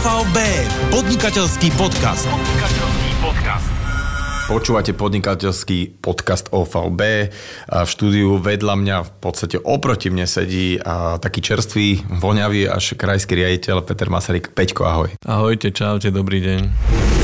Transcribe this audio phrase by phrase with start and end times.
[0.00, 0.38] OVB,
[0.96, 2.24] podnikateľský podcast.
[2.24, 3.68] Podnikateľský podcast.
[4.48, 7.28] Počúvate podnikateľský podcast OVB.
[7.68, 12.96] A v štúdiu vedľa mňa v podstate oproti mne sedí a taký čerstvý, voňavý až
[12.96, 14.56] krajský riaditeľ Peter Masaryk.
[14.56, 15.12] Peťko, ahoj.
[15.20, 17.19] Ahojte, čaute, dobrý deň.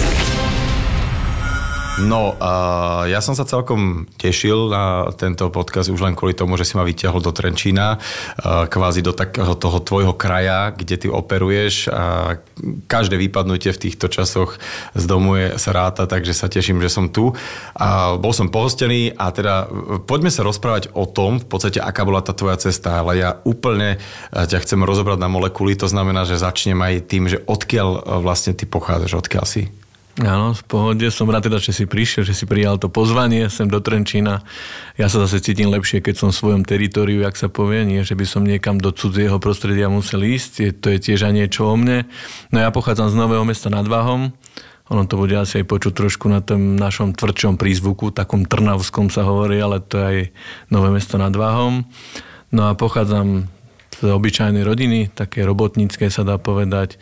[1.96, 6.68] No, uh, ja som sa celkom tešil na tento podcast už len kvôli tomu, že
[6.68, 11.88] si ma vyťahol do Trenčína, uh, kvázi do takého toho tvojho kraja, kde ty operuješ
[11.88, 12.36] a
[12.84, 14.60] každé vypadnutie v týchto časoch
[14.92, 17.32] z domu je sa ráta, takže sa teším, že som tu.
[17.72, 19.64] A bol som pohostený a teda
[20.04, 23.96] poďme sa rozprávať o tom, v podstate, aká bola tá tvoja cesta, ale ja úplne
[24.36, 28.68] ťa chcem rozobrať na molekuly, to znamená, že začnem aj tým, že odkiaľ vlastne ty
[28.68, 29.72] pochádzaš, odkiaľ si.
[30.16, 31.04] Áno, v pohode.
[31.12, 34.40] Som rád teda, že si prišiel, že si prijal to pozvanie sem do Trenčína.
[34.96, 38.16] Ja sa zase cítim lepšie, keď som v svojom teritoriu, jak sa povie, nie, že
[38.16, 40.52] by som niekam do cudzieho prostredia musel ísť.
[40.64, 42.08] Je, to je tiež aj niečo o mne.
[42.48, 44.32] No ja pochádzam z Nového mesta nad Váhom.
[44.88, 49.26] Ono to bude asi aj počuť trošku na tom našom tvrdšom prízvuku, takom trnavskom sa
[49.26, 50.18] hovorí, ale to je aj
[50.72, 51.84] Nové mesto nad Váhom.
[52.56, 53.52] No a pochádzam
[54.00, 56.96] z obyčajnej rodiny, také robotnícke sa dá povedať.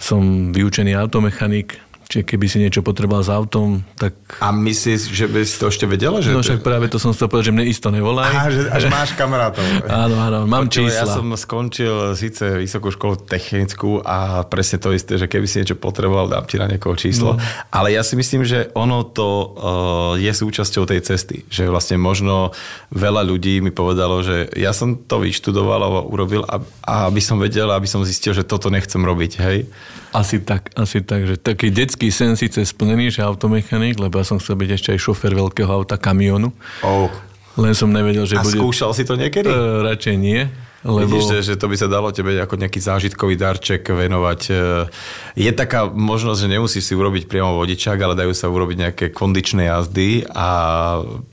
[0.00, 4.12] Som vyučený automechanik, Čiže keby si niečo potreboval s autom, tak...
[4.38, 6.20] A myslíš, že by si to ešte vedela?
[6.20, 8.28] Že no však práve to som chcel povedať, že mne isto nevolaj.
[8.28, 9.64] Aha, že, že máš kamarátov.
[10.04, 11.00] áno, áno, mám Počuva, čísla.
[11.00, 15.80] Ja som skončil síce vysokú školu technickú a presne to isté, že keby si niečo
[15.80, 17.34] potreboval, dám ti na niekoho číslo.
[17.34, 17.42] No.
[17.72, 19.46] Ale ja si myslím, že ono to uh,
[20.20, 21.48] je súčasťou tej cesty.
[21.48, 22.52] Že vlastne možno
[22.92, 27.40] veľa ľudí mi povedalo, že ja som to vyštudoval a urobil, a, a aby som
[27.40, 29.58] vedel, aby som zistil, že toto nechcem robiť, hej.
[30.14, 34.42] Asi tak, asi tak, že taký detský sen síce splnený, že automechanik, lebo ja som
[34.42, 36.50] chcel byť ešte aj šofer veľkého auta, kamionu.
[36.82, 37.06] Oh.
[37.54, 38.58] Len som nevedel, že A bude...
[38.58, 39.46] skúšal si to niekedy?
[39.46, 40.50] Uh, radšej nie.
[40.84, 41.16] Lebo...
[41.16, 44.40] Vidíš, že, že to by sa dalo tebe ako nejaký zážitkový darček venovať.
[44.52, 44.54] E,
[45.40, 49.72] je taká možnosť, že nemusíš si urobiť priamo vodičák, ale dajú sa urobiť nejaké kondičné
[49.72, 50.48] jazdy a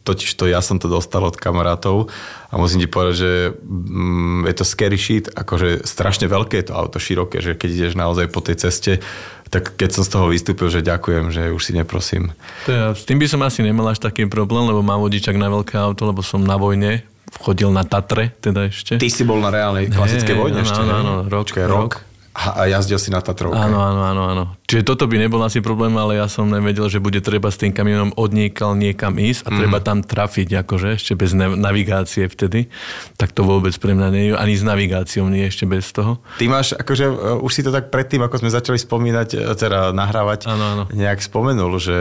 [0.07, 2.07] totiž to ja som to dostal od kamarátov
[2.47, 6.73] a musím ti povedať, že mm, je to scary shit, akože strašne veľké je to
[6.79, 9.03] auto, široké, že keď ideš naozaj po tej ceste,
[9.51, 12.31] tak keď som z toho vystúpil, že ďakujem, že už si neprosím.
[12.65, 15.51] To ja, s tým by som asi nemal až taký problém, lebo mám vodičak na
[15.51, 17.03] veľké auto, lebo som na vojne
[17.43, 18.95] chodil na Tatre, teda ešte.
[18.95, 21.79] Ty si bol na reálnej klasickej vojne áno, ešte, áno, áno, rok, Počkaj, rok.
[21.83, 21.93] rok.
[22.31, 23.59] A jazdil si na Tatrovke.
[23.59, 24.43] Áno, áno, áno, áno.
[24.71, 27.75] Čiže toto by nebol asi problém, ale ja som nevedel, že bude treba s tým
[27.75, 29.57] kamionom odniekal niekam ísť a mm.
[29.59, 32.71] treba tam trafiť, akože ešte bez navigácie vtedy.
[33.19, 34.39] Tak to vôbec pre mňa nie je.
[34.39, 36.23] Ani s navigáciou nie ešte bez toho.
[36.39, 39.91] Ty máš, akože uh, už si to tak predtým, ako sme začali spomínať, uh, teda
[39.91, 40.83] nahrávať, áno, áno.
[40.95, 41.97] nejak spomenul, že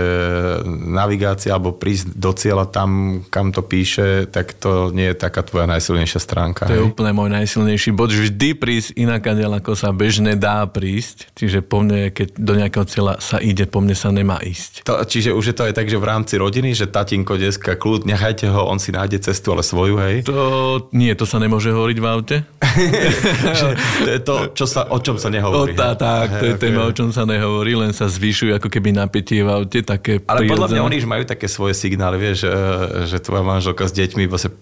[0.70, 5.66] navigácia alebo prísť do cieľa tam, kam to píše, tak to nie je taká tvoja
[5.66, 6.70] najsilnejšia stránka.
[6.70, 6.78] To hej?
[6.78, 8.14] je úplne môj najsilnejší bod.
[8.14, 11.34] Vždy prísť inak, ako sa bežne dá prísť.
[11.34, 14.84] Čiže po mne, keď do nejakého cieľa sa ide, po mne sa nemá ísť.
[14.84, 18.04] To, čiže už je to aj tak, že v rámci rodiny, že tatinko, deska, kľud,
[18.04, 20.16] nechajte ho, on si nájde cestu, ale svoju, hej?
[20.28, 20.38] To
[20.92, 22.36] nie, to sa nemôže hovoriť v aute.
[24.04, 25.72] to je to, čo sa, o čom sa nehovorí.
[25.72, 26.62] O, tá, tak, to je okay.
[26.68, 30.44] téma, o čom sa nehovorí, len sa zvyšuje ako keby napätie v aute, také Ale
[30.44, 32.52] podľa mňa oni už majú také svoje signály, vieš, že,
[33.08, 34.52] že tvoja manželka s deťmi vlastne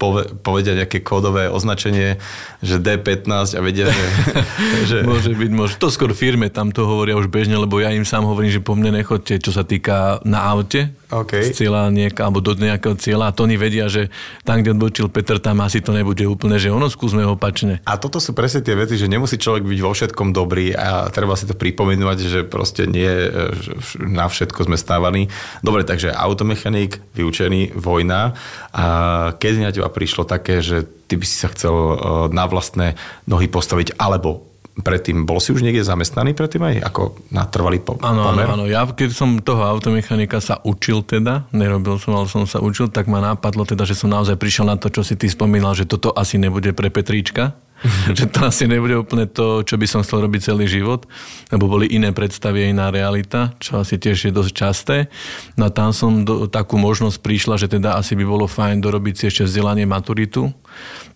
[0.41, 2.21] povedia nejaké kódové označenie,
[2.63, 4.07] že D15 a vedia, že...
[4.91, 4.99] že...
[5.05, 5.75] Môže byť, môže.
[5.81, 8.75] To skôr firme tam to hovoria už bežne, lebo ja im sám hovorím, že po
[8.75, 11.49] mne nechodte, čo sa týka na aute, okay.
[11.49, 14.13] z cieľa nieka, alebo do nejakého cieľa a to oni vedia, že
[14.45, 17.81] tam, kde odbočil Peter, tam asi to nebude úplne, že ono skúsme opačne.
[17.89, 21.35] A toto sú presne tie veci, že nemusí človek byť vo všetkom dobrý a treba
[21.35, 23.09] si to pripomenovať, že proste nie
[24.01, 25.33] na všetko sme stávaní.
[25.65, 28.37] Dobre, takže automechanik, vyučený, vojna.
[28.73, 28.85] A
[29.37, 31.97] keď na teba prišlo také, že ty by si sa chcel eh,
[32.31, 32.95] na vlastné
[33.25, 34.48] nohy postaviť, alebo
[34.81, 38.47] predtým, bol si už niekde zamestnaný predtým aj ako na trvalý po- áno, pomer?
[38.47, 42.91] Áno, ja keď som toho automechanika sa učil teda, nerobil som, ale som sa učil,
[42.91, 45.89] tak ma nápadlo teda, že som naozaj prišiel na to, čo si ty spomínal, že
[45.89, 47.59] toto asi nebude pre Petríčka,
[48.19, 51.07] že to asi nebude úplne to, čo by som chcel robiť celý život,
[51.55, 54.97] lebo boli iné predstavy, iná realita, čo asi tiež je dosť časté.
[55.55, 59.15] No a tam som do, takú možnosť prišla, že teda asi by bolo fajn dorobiť
[59.15, 60.51] si ešte vzdelanie maturitu,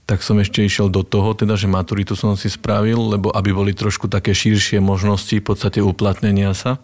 [0.02, 3.72] tak som ešte išiel do toho, teda, že maturitu som si spravil, lebo aby boli
[3.72, 6.82] trošku také širšie možnosti v podstate uplatnenia sa.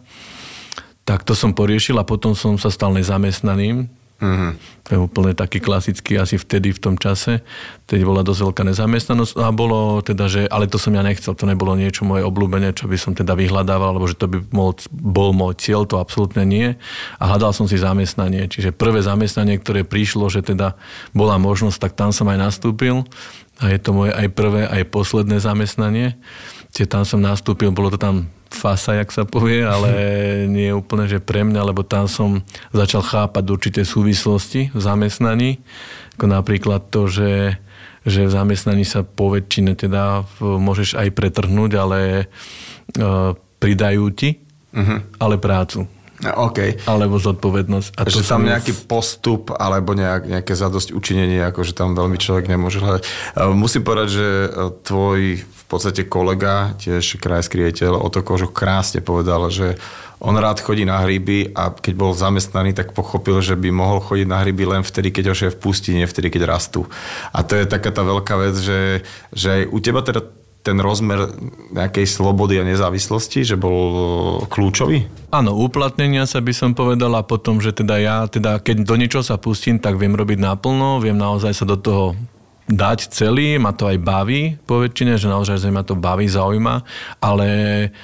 [1.02, 4.50] Tak to som poriešil a potom som sa stal nezamestnaným, Mm-hmm.
[4.58, 7.46] To je úplne taký klasický asi vtedy v tom čase.
[7.86, 11.46] Teď bola dosť veľká nezamestnanosť a bolo teda, že, ale to som ja nechcel, to
[11.46, 15.30] nebolo niečo moje obľúbené, čo by som teda vyhľadával, alebo že to by bol, bol
[15.30, 16.74] môj cieľ, to absolútne nie.
[17.22, 18.50] A hľadal som si zamestnanie.
[18.50, 20.74] Čiže prvé zamestnanie, ktoré prišlo, že teda
[21.14, 23.06] bola možnosť, tak tam som aj nastúpil.
[23.62, 26.18] A je to moje aj prvé, aj posledné zamestnanie.
[26.74, 29.90] Čiže tam som nastúpil, bolo to tam fasa, jak sa povie, ale
[30.54, 32.42] nie je úplne, že pre mňa, lebo tam som
[32.72, 35.50] začal chápať určité súvislosti v zamestnaní,
[36.18, 37.60] ako napríklad to, že,
[38.02, 41.98] že v zamestnaní sa po väčšine teda môžeš aj pretrhnúť, ale
[42.98, 44.42] uh, pridajú ti,
[44.74, 44.98] uh-huh.
[45.18, 45.97] ale prácu.
[46.26, 46.82] OK.
[46.90, 47.94] Alebo zodpovednosť.
[47.94, 52.50] A že tam nejaký postup alebo nejak, nejaké zadosť učinenie, ako že tam veľmi človek
[52.50, 53.02] nemôže hľadať.
[53.54, 54.48] Musím povedať, že e,
[54.82, 59.76] tvoj v podstate kolega, tiež krajský riaditeľ Oto Kožuch krásne povedal, že
[60.18, 64.26] on rád chodí na hryby a keď bol zamestnaný, tak pochopil, že by mohol chodiť
[64.26, 66.90] na hryby len vtedy, keď ho šéf pustí, nie vtedy, keď rastú.
[67.30, 70.26] A to je taká tá veľká vec, že, že aj u teba teda
[70.62, 71.32] ten rozmer
[71.72, 75.06] nejakej slobody a nezávislosti, že bol kľúčový?
[75.32, 79.24] Áno, uplatnenia sa by som povedal a potom, že teda ja, teda keď do niečoho
[79.24, 82.18] sa pustím, tak viem robiť naplno, viem naozaj sa do toho
[82.68, 86.84] dať celý, ma to aj baví po väčšine, že naozaj že ma to baví, zaujíma,
[87.18, 87.48] ale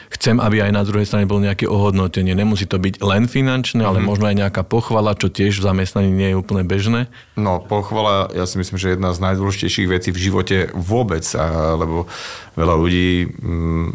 [0.09, 2.33] chcem, aby aj na druhej strane bolo nejaké ohodnotenie.
[2.33, 4.09] Nemusí to byť len finančné, ale mm-hmm.
[4.09, 7.13] možno aj nejaká pochvala, čo tiež v zamestnaní nie je úplne bežné.
[7.37, 11.29] No, pochvala, ja si myslím, že jedna z najdôležitejších vecí v živote vôbec,
[11.77, 12.09] lebo
[12.57, 13.89] veľa ľudí mm,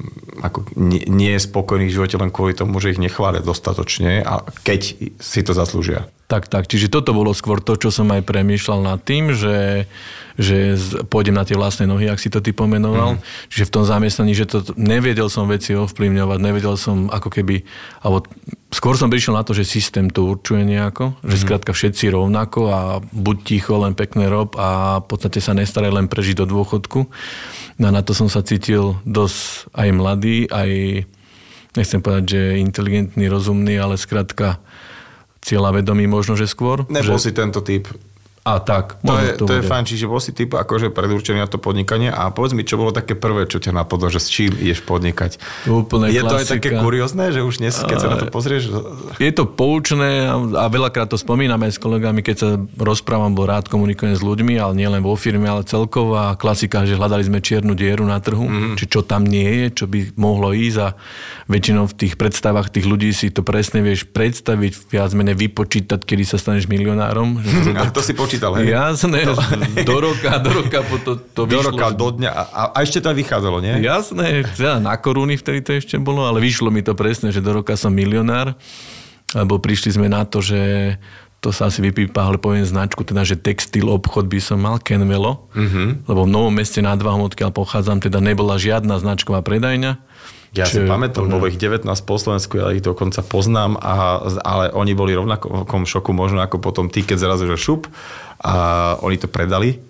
[0.43, 4.45] ako nie, nie je spokojných v živote len kvôli tomu, že ich nechvália dostatočne a
[4.63, 4.81] keď
[5.17, 6.07] si to zaslúžia.
[6.29, 6.69] Tak, tak.
[6.69, 9.89] Čiže toto bolo skôr to, čo som aj premýšľal nad tým, že,
[10.39, 10.79] že
[11.11, 13.19] pôjdem na tie vlastné nohy, ak si to ty pomenoval.
[13.19, 13.21] Mm.
[13.51, 17.67] Čiže v tom zamestnaní, že to nevedel som veci ovplyvňovať, nevedel som ako keby,
[17.99, 18.23] alebo
[18.71, 21.43] skôr som prišiel na to, že systém to určuje nejako, že mm.
[21.43, 26.07] skrátka všetci rovnako a buď ticho, len pekné rob a v podstate sa nestaraj len
[26.07, 27.11] prežiť do dôchodku.
[27.75, 31.03] No a na to som sa cítil dosť aj mladý, aj
[31.75, 34.63] nechcem povedať, že inteligentný, rozumný, ale skrátka
[35.43, 36.87] cieľavedomý možno, že skôr.
[36.87, 37.27] Nebol že...
[37.27, 37.91] si tento typ
[38.47, 38.97] a tak.
[39.03, 42.09] To je, to, to je fajn, čiže bol si typ akože predurčený na to podnikanie
[42.09, 45.37] a povedz mi, čo bolo také prvé, čo ťa napadlo, že s čím ideš podnikať.
[45.69, 46.31] Úplne je klasika.
[46.33, 48.73] to aj také kuriózne, že už dnes, keď sa na to pozrieš?
[49.21, 52.49] Je to poučné a veľakrát to spomínam aj s kolegami, keď sa
[52.81, 56.89] rozprávam, bol rád komunikujem s ľuďmi, ale nie len vo firme, ale celkovo a klasika,
[56.89, 58.81] že hľadali sme čiernu dieru na trhu, mm.
[58.81, 60.97] či čo tam nie je, čo by mohlo ísť a
[61.45, 66.23] väčšinou v tých predstavách tých ľudí si to presne vieš predstaviť, viac menej vypočítať, kedy
[66.25, 67.37] sa staneš milionárom.
[67.77, 68.69] a to si počítaš počítal, hej?
[68.69, 69.33] Jasné, to...
[69.89, 71.73] do roka, do roka po to, to do vyšlo.
[71.73, 73.73] roka, do dňa a, a ešte to vychádzalo, nie?
[73.81, 77.57] Jasné, teda na koruny vtedy to ešte bolo, ale vyšlo mi to presne, že do
[77.57, 78.53] roka som milionár,
[79.33, 80.93] lebo prišli sme na to, že
[81.41, 85.47] to sa asi vypípa, ale poviem značku, teda, že textil obchod by som mal, Kenvelo,
[85.55, 86.03] uh-huh.
[86.03, 90.03] lebo v Novom meste nad Váhom, odkiaľ pochádzam, teda nebola žiadna značková predajňa
[90.53, 94.93] ja si pamätám, bolo ich 19 po Slovensku, ja ich dokonca poznám, a, ale oni
[94.97, 97.85] boli rovnakom šoku možno ako potom ty, keď zrazu že šup
[98.41, 98.53] a
[99.03, 99.88] oni to predali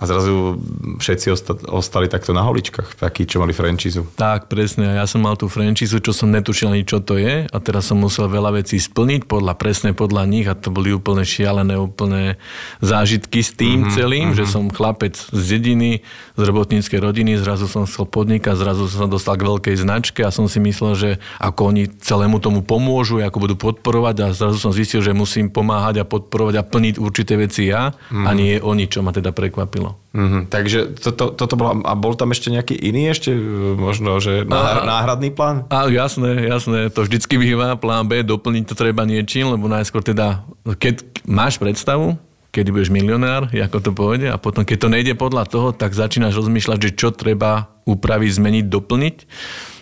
[0.00, 0.56] a zrazu
[0.96, 1.28] všetci
[1.68, 4.08] ostali takto na holičkách, takí, čo mali frančízu.
[4.16, 4.96] Tak, presne.
[4.96, 8.00] Ja som mal tú frančízu, čo som netušil ani, čo to je a teraz som
[8.00, 12.40] musel veľa vecí splniť, podľa, presne podľa nich a to boli úplne šialené, úplne
[12.80, 14.40] zážitky s tým mm-hmm, celým, mm-hmm.
[14.40, 16.00] že som chlapec z dediny,
[16.32, 20.32] z robotníckej rodiny, zrazu som chcel podnikať, zrazu som sa dostal k veľkej značke a
[20.32, 24.72] som si myslel, že ako oni celému tomu pomôžu, ako budú podporovať a zrazu som
[24.72, 28.24] zistil, že musím pomáhať a podporovať a plniť určité veci ja mm-hmm.
[28.24, 29.89] a nie oni, čo ma teda prekvapilo.
[30.10, 30.42] Mm-hmm.
[30.50, 33.30] Takže to, to, toto bolo, a bol tam ešte nejaký iný ešte
[33.78, 35.70] možno, že náhr, náhradný plán?
[35.70, 40.42] A, jasné, jasné, to vždycky býva, plán B, doplniť to treba niečím, lebo najskôr teda,
[40.66, 42.18] keď máš predstavu,
[42.50, 46.34] kedy budeš milionár, ako to pôjde a potom, keď to nejde podľa toho, tak začínaš
[46.34, 49.16] rozmýšľať, že čo treba upraviť, zmeniť, doplniť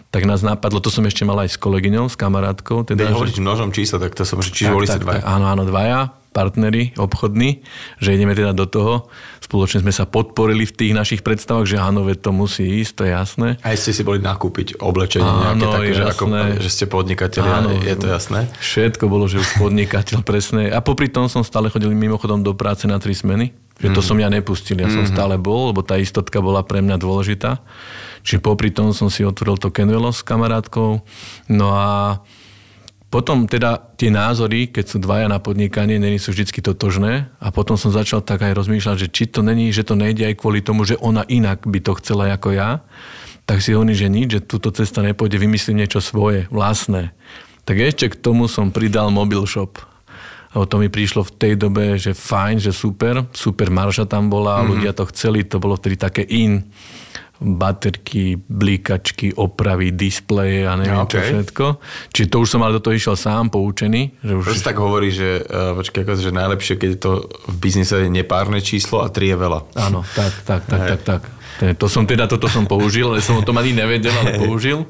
[0.08, 2.80] tak nás napadlo, to som ešte mal aj s kolegyňou, s kamarátkou.
[2.88, 3.44] Teda, Keď že...
[3.44, 5.20] množom čísla, tak to som, čiže tak, boli ste dvaja.
[5.20, 7.64] Áno, áno, dvaja partneri obchodní,
[7.98, 8.94] že ideme teda do toho.
[9.42, 13.02] Spoločne sme sa podporili v tých našich predstavách, že áno, veď to musí ísť, to
[13.08, 13.48] je jasné.
[13.64, 16.24] Aj ste si boli nakúpiť oblečenie áno, nejaké také, že, ako,
[16.60, 18.46] že ste podnikateľi, áno, je to jasné?
[18.60, 20.68] Všetko bolo, že už podnikateľ, presne.
[20.68, 23.56] A popri tom som stále chodil mimochodom do práce na tri smeny.
[23.78, 24.08] Že to mm.
[24.10, 24.96] som ja nepustil, ja mm-hmm.
[24.98, 25.12] som mhm.
[25.14, 27.62] stále bol, lebo tá istotka bola pre mňa dôležitá.
[28.26, 31.00] Čiže popri tom som si otvoril to Kenvelo s kamarátkou.
[31.46, 32.18] No a
[33.08, 37.80] potom teda tie názory, keď sú dvaja na podnikanie, není sú vždy totožné a potom
[37.80, 40.84] som začal tak aj rozmýšľať, že či to není, že to nejde aj kvôli tomu,
[40.84, 42.84] že ona inak by to chcela ako ja,
[43.48, 47.16] tak si hovorí, že nič, že túto cesta nepôjde, vymyslím niečo svoje, vlastné.
[47.64, 49.80] Tak ešte k tomu som pridal mobil shop.
[50.52, 54.60] Lebo to mi prišlo v tej dobe, že fajn, že super, super marša tam bola,
[54.60, 54.68] mm-hmm.
[54.68, 56.68] ľudia to chceli, to bolo vtedy také in
[57.38, 61.10] baterky, blíkačky, opravy, displeje a neviem okay.
[61.10, 61.64] čo všetko.
[62.10, 64.18] Čiže to už som ale do toho išiel sám, poučený.
[64.26, 64.44] Že už...
[64.44, 68.10] Proste tak hovorí, že, uh, počkaj, ako, že najlepšie, keď je to v biznise je
[68.10, 69.60] nepárne číslo a tri je veľa.
[69.78, 71.22] Áno, tak, tak, tak, tak, tak.
[71.78, 74.86] To som teda, toto som použil, ale som o tom ani nevedel, ale použil.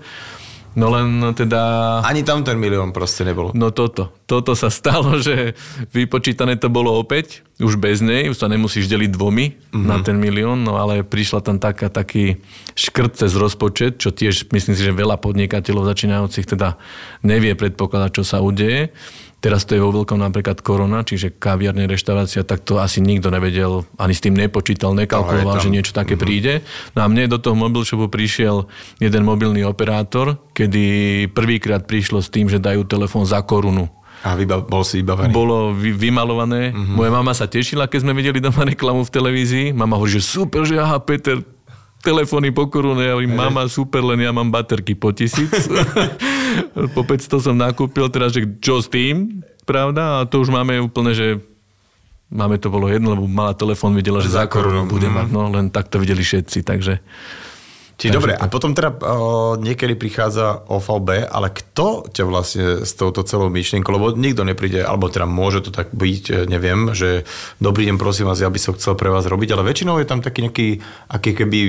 [0.79, 1.61] No len teda...
[2.07, 3.51] Ani tam ten milión proste nebol.
[3.51, 4.15] No toto.
[4.31, 5.59] Toto sa stalo, že
[5.91, 9.87] vypočítané to bolo opäť, už bez nej, už sa nemusíš deliť dvomi mm-hmm.
[9.91, 12.39] na ten milión, no ale prišla tam taká, taký
[12.79, 16.79] škrt cez rozpočet, čo tiež myslím si, že veľa podnikateľov začínajúcich teda
[17.27, 18.95] nevie predpokladať, čo sa udeje.
[19.39, 23.87] Teraz to je vo veľkom napríklad korona, čiže kaviarne, reštaurácia, tak to asi nikto nevedel,
[23.95, 26.27] ani s tým nepočítal, nekalkuloval, že niečo také mm-hmm.
[26.27, 26.53] príde.
[26.99, 28.67] No a mne do toho mobil shopu prišiel
[28.99, 33.87] jeden mobilný operátor, kedy prvýkrát prišlo s tým, že dajú telefón za korunu.
[34.27, 35.31] A vyba- bol si vybavený?
[35.31, 36.75] Bolo vy- vymalované.
[36.75, 36.99] Mm-hmm.
[36.99, 39.67] Moja mama sa tešila, keď sme videli doma reklamu v televízii.
[39.71, 41.39] Mama hovorí, že super, že aha, Peter,
[42.03, 43.07] telefóny po korune.
[43.07, 45.51] Ja hovorím, mama, super, len ja mám baterky po tisíc.
[46.97, 50.23] po 500 som nakúpil, teraz, že čo s tým, pravda?
[50.23, 51.43] A to už máme úplne, že
[52.29, 55.73] máme to bolo jedno, lebo mala telefón, videla, že za, korunu bude mať, no len
[55.73, 57.01] tak to videli všetci, takže...
[57.99, 63.27] Či dobre, a potom teda uh, niekedy prichádza OVB, ale kto ťa vlastne s touto
[63.27, 67.27] celou myšlienkou, lebo nikto nepríde, alebo teda môže to tak byť, e, neviem, že
[67.59, 70.23] dobrý deň, prosím vás, ja by som chcel pre vás robiť, ale väčšinou je tam
[70.23, 70.69] taký nejaký,
[71.11, 71.61] aký keby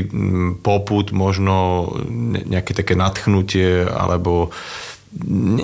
[0.61, 1.89] poput, možno
[2.45, 4.53] nejaké také nadchnutie, alebo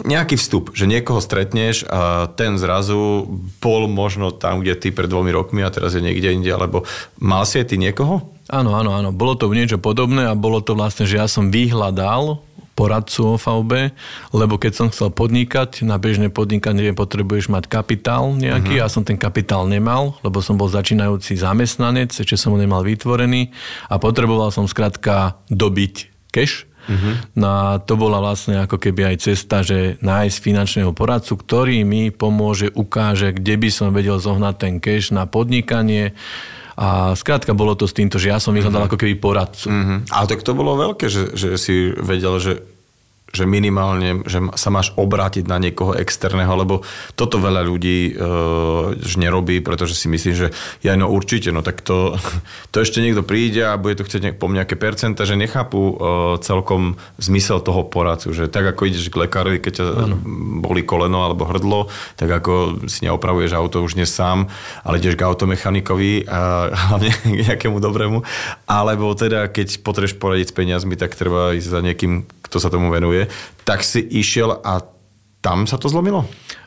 [0.01, 3.29] nejaký vstup, že niekoho stretneš a ten zrazu
[3.61, 6.89] bol možno tam, kde ty pred dvomi rokmi a teraz je niekde inde, alebo
[7.21, 8.34] mal si aj ty niekoho?
[8.49, 9.09] Áno, áno, áno.
[9.09, 13.95] Bolo to niečo podobné a bolo to vlastne, že ja som vyhľadal poradcu OVB,
[14.35, 18.83] lebo keď som chcel podnikať, na bežné podnikanie potrebuješ mať kapitál nejaký, uh-huh.
[18.83, 23.55] ja som ten kapitál nemal, lebo som bol začínajúci zamestnanec, ešte som ho nemal vytvorený
[23.87, 27.17] a potreboval som skrátka dobiť cash, Uh-huh.
[27.33, 32.13] No a to bola vlastne ako keby aj cesta, že nájsť finančného poradcu, ktorý mi
[32.13, 36.13] pomôže, ukáže, kde by som vedel zohnať ten cash na podnikanie,
[36.75, 38.91] a skrátka bolo to s týmto, že ja som vyhľadal uh-huh.
[38.91, 39.67] ako keby poradcu.
[39.71, 39.99] Uh-huh.
[40.11, 42.74] Ale tak to bolo veľké, že, že si vedel, že
[43.35, 46.87] že minimálne, že sa máš obrátiť na niekoho externého, lebo
[47.19, 48.23] toto veľa ľudí e,
[49.19, 50.47] nerobí, pretože si myslí, že
[50.79, 52.15] ja no určite, no tak to,
[52.71, 55.93] to ešte niekto príde a bude to chcieť po nejaké percenta, že nechápu e,
[56.39, 60.15] celkom zmysel toho poradcu, že tak ako ideš k lekárovi, keď ťa ano.
[60.63, 64.47] boli koleno alebo hrdlo, tak ako si neopravuješ auto už dnes sám,
[64.85, 68.21] ale ideš k automechanikovi a hlavne k nejakému dobrému,
[68.69, 72.93] alebo teda keď potrebuješ poradiť s peniazmi, tak treba ísť za niekým, kto sa tomu
[72.93, 73.25] venuje,
[73.65, 74.85] tak si išiel a
[75.41, 76.25] tam sa to zlomilo?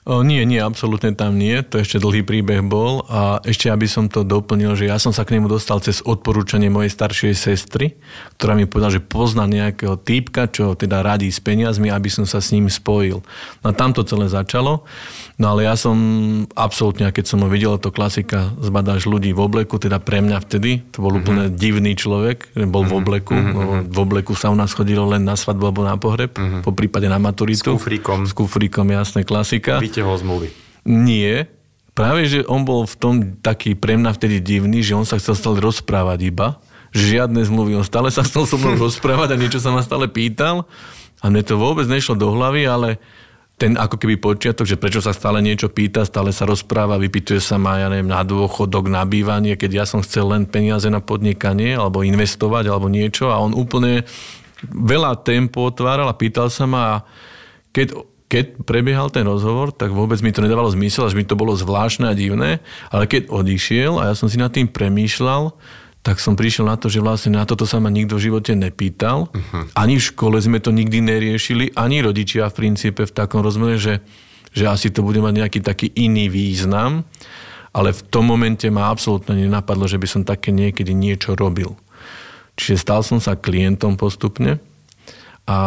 [0.08, 1.60] O, nie, nie, absolútne tam nie.
[1.68, 3.04] To ešte dlhý príbeh bol.
[3.12, 6.72] A ešte, aby som to doplnil, že ja som sa k nemu dostal cez odporúčanie
[6.72, 7.92] mojej staršej sestry,
[8.40, 12.40] ktorá mi povedala, že pozná nejakého týpka, čo teda radí s peniazmi, aby som sa
[12.40, 13.20] s ním spojil.
[13.60, 14.88] No a tam to celé začalo.
[15.36, 15.94] No ale ja som
[16.56, 20.88] absolútne, keď som ho videl, to klasika, zbadáš ľudí v obleku, teda pre mňa vtedy,
[20.88, 21.20] to bol mm-hmm.
[21.20, 22.88] úplne divný človek, bol mm-hmm.
[22.88, 23.34] v mhm, obleku.
[23.36, 23.92] Mm-hmm.
[23.92, 26.64] V obleku sa u nás chodilo len na svadbu alebo na pohreb, mm-hmm.
[26.64, 27.76] po prípade na maturitu.
[27.76, 28.24] S kufríkom.
[28.24, 29.78] S kufríkom, jasné, klasika.
[29.78, 30.48] Víte vytiahol zmluvy.
[30.86, 31.50] Nie.
[31.98, 35.34] Práve, že on bol v tom taký pre mňa vtedy divný, že on sa chcel
[35.34, 36.62] stále rozprávať iba.
[36.94, 37.74] Žiadne zmluvy.
[37.74, 40.70] On stále sa chcel so mnou rozprávať a niečo sa ma stále pýtal.
[41.18, 43.02] A mne to vôbec nešlo do hlavy, ale
[43.58, 47.58] ten ako keby počiatok, že prečo sa stále niečo pýta, stále sa rozpráva, vypýtuje sa
[47.58, 51.74] ma, ja neviem, na dôchodok, na bývanie, keď ja som chcel len peniaze na podnikanie,
[51.74, 54.06] alebo investovať, alebo niečo a on úplne
[54.62, 56.96] veľa tempo otváral a pýtal sa ma a
[57.74, 61.56] keď keď prebiehal ten rozhovor, tak vôbec mi to nedávalo zmysel, až mi to bolo
[61.56, 62.60] zvláštne a divné,
[62.92, 65.56] ale keď odišiel a ja som si nad tým premýšľal,
[66.04, 69.28] tak som prišiel na to, že vlastne na toto sa ma nikto v živote nepýtal.
[69.28, 69.64] Uh-huh.
[69.74, 74.00] Ani v škole sme to nikdy neriešili, ani rodičia v princípe v takom rozmere, že,
[74.54, 77.04] že asi to bude mať nejaký taký iný význam.
[77.76, 81.76] Ale v tom momente ma absolútne nenapadlo, že by som také niekedy niečo robil.
[82.56, 84.58] Čiže stal som sa klientom postupne
[85.44, 85.58] a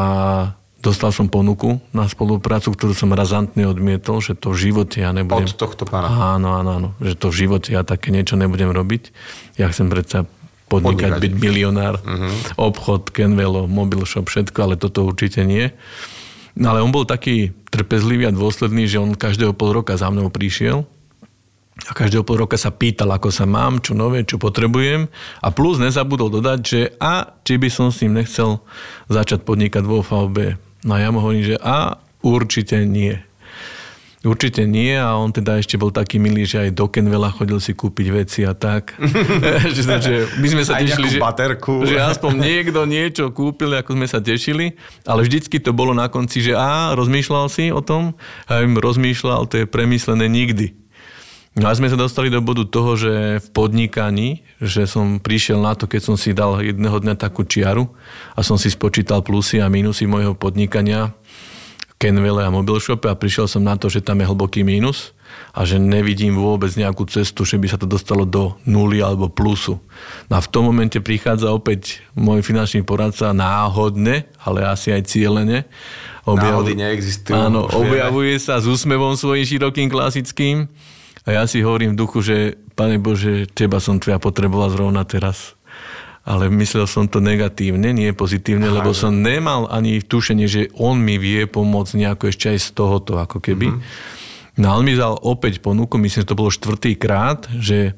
[0.81, 5.45] Dostal som ponuku na spoluprácu, ktorú som razantne odmietol, že to v živote ja nebudem...
[5.45, 6.09] Od tohto pána.
[6.09, 6.89] Áno, áno, áno.
[6.97, 9.13] Že to v živote ja také niečo nebudem robiť.
[9.61, 10.25] Ja chcem predsa
[10.73, 11.21] podnikať, podnikať.
[11.21, 12.33] byť milionár, uh-huh.
[12.57, 15.69] obchod, Kenvelo, mobil shop, všetko, ale toto určite nie.
[16.57, 20.33] No ale on bol taký trpezlivý a dôsledný, že on každého pol roka za mnou
[20.33, 20.83] prišiel
[21.87, 25.07] a každého pol roka sa pýtal, ako sa mám, čo nové, čo potrebujem
[25.39, 28.59] a plus nezabudol dodať, že a či by som s ním nechcel
[29.07, 30.70] začať podnikať vo VB.
[30.81, 33.21] No a ja mu hovorím, že a určite nie.
[34.21, 37.73] Určite nie a on teda ešte bol taký milý, že aj do Kenvela chodil si
[37.73, 38.93] kúpiť veci a tak.
[39.75, 41.89] že, že my sme sa tešili, že, baterku.
[41.89, 44.77] že aspoň niekto niečo kúpil, ako sme sa tešili,
[45.09, 48.13] ale vždycky to bolo na konci, že a rozmýšľal si o tom
[48.45, 50.77] a im rozmýšľal, to je premyslené nikdy.
[51.51, 55.75] No a sme sa dostali do bodu toho, že v podnikaní, že som prišiel na
[55.75, 57.91] to, keď som si dal jedného dňa takú čiaru
[58.31, 61.11] a som si spočítal plusy a mínusy mojho podnikania
[61.99, 65.11] Kenvele a Mobilshope a prišiel som na to, že tam je hlboký mínus
[65.51, 69.75] a že nevidím vôbec nejakú cestu, že by sa to dostalo do nuly alebo plusu.
[70.31, 75.67] No a v tom momente prichádza opäť môj finančný poradca náhodne, ale asi aj cieľene.
[76.23, 76.63] Objav...
[76.63, 77.35] Náhody neexistujú.
[77.35, 80.71] Áno, objavuje sa s úsmevom svojím širokým klasickým
[81.25, 85.53] a ja si hovorím v duchu, že Pane Bože, teba som tvoja potreboval zrovna teraz.
[86.21, 91.01] Ale myslel som to negatívne, nie pozitívne, Aha, lebo som nemal ani tušenie, že on
[91.01, 93.73] mi vie pomôcť nejako ešte aj z tohoto, ako keby.
[93.73, 94.61] Mm-hmm.
[94.61, 97.97] No ale mi dal opäť ponuku, myslím, že to bolo štvrtý krát, že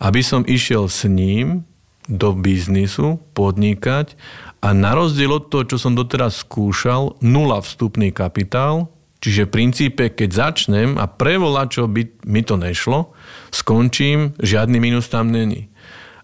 [0.00, 1.68] aby som išiel s ním
[2.08, 4.16] do biznisu, podnikať
[4.60, 8.91] a na rozdiel od toho, čo som doteraz skúšal, nula vstupný kapitál,
[9.22, 13.14] Čiže v princípe, keď začnem a prevolať, čo by mi to nešlo,
[13.54, 15.70] skončím, žiadny minus tam není.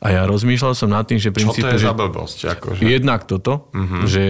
[0.02, 1.62] A ja rozmýšľal som nad tým, že princípe...
[1.62, 2.38] Čo to je že za blbosť?
[2.58, 2.80] Akože?
[2.82, 4.02] Jednak toto, uh-huh.
[4.06, 4.26] že,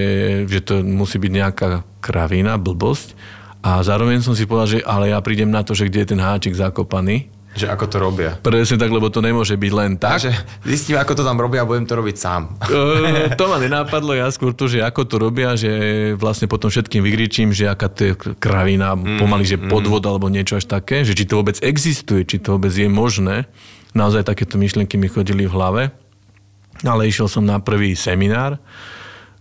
[0.49, 1.69] že to musí byť nejaká
[2.01, 3.17] kravina, blbosť.
[3.65, 6.21] A zároveň som si povedal, že ale ja prídem na to, že kde je ten
[6.21, 7.29] háčik zakopaný
[7.59, 8.31] že ako to robia.
[8.39, 10.23] Presne tak, lebo to nemôže byť len tak.
[10.23, 12.43] Takže zistím, ako to tam robia a budem to robiť sám.
[12.71, 15.71] E, to ma nenápadlo, ja skôr to, že ako to robia, že
[16.15, 19.67] vlastne potom všetkým vygričím, že aká to je kravina, mm, pomaly, že mm.
[19.67, 20.09] podvod mm.
[20.09, 23.51] alebo niečo až také, že či to vôbec existuje, či to vôbec je možné.
[23.99, 25.83] Naozaj takéto myšlienky mi chodili v hlave.
[26.87, 28.63] Ale išiel som na prvý seminár,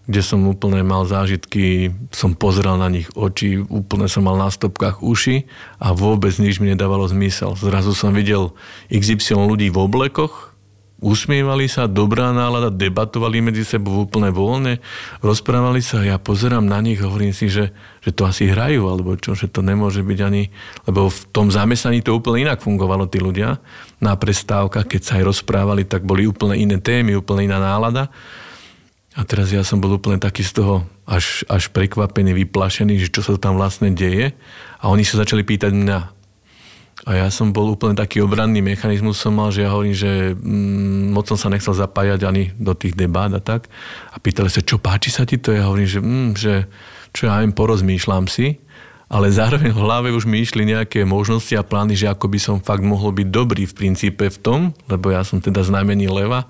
[0.07, 5.03] kde som úplne mal zážitky, som pozrel na nich oči, úplne som mal na stopkách
[5.03, 5.43] uši
[5.83, 7.59] a vôbec nič mi nedávalo zmysel.
[7.59, 8.55] Zrazu som videl
[8.87, 10.55] XY ľudí v oblekoch,
[10.97, 14.81] usmievali sa, dobrá nálada, debatovali medzi sebou úplne voľne,
[15.21, 17.69] rozprávali sa a ja pozerám na nich a hovorím si, že,
[18.01, 20.49] že to asi hrajú, alebo čo, že to nemôže byť ani...
[20.89, 23.61] Lebo v tom zamestnaní to úplne inak fungovalo tí ľudia.
[24.01, 28.09] Na prestávkach, keď sa aj rozprávali, tak boli úplne iné témy, úplne iná nálada.
[29.17, 33.25] A teraz ja som bol úplne taký z toho až, až prekvapený, vyplašený, že čo
[33.25, 34.37] sa tam vlastne deje.
[34.77, 35.99] A oni sa začali pýtať mňa.
[37.09, 41.13] A ja som bol úplne taký obranný mechanizmus som mal, že ja hovorím, že mm,
[41.17, 43.65] moc som sa nechcel zapájať ani do tých debát a tak.
[44.13, 45.49] A pýtali sa, čo páči sa ti to?
[45.49, 46.53] Ja hovorím, že, mm, že
[47.09, 48.61] čo ja viem, porozmýšľam si.
[49.07, 52.55] Ale zároveň v hlave už mi išli nejaké možnosti a plány, že ako by som
[52.59, 54.59] fakt mohol byť dobrý v princípe v tom,
[54.91, 56.45] lebo ja som teda znamení leva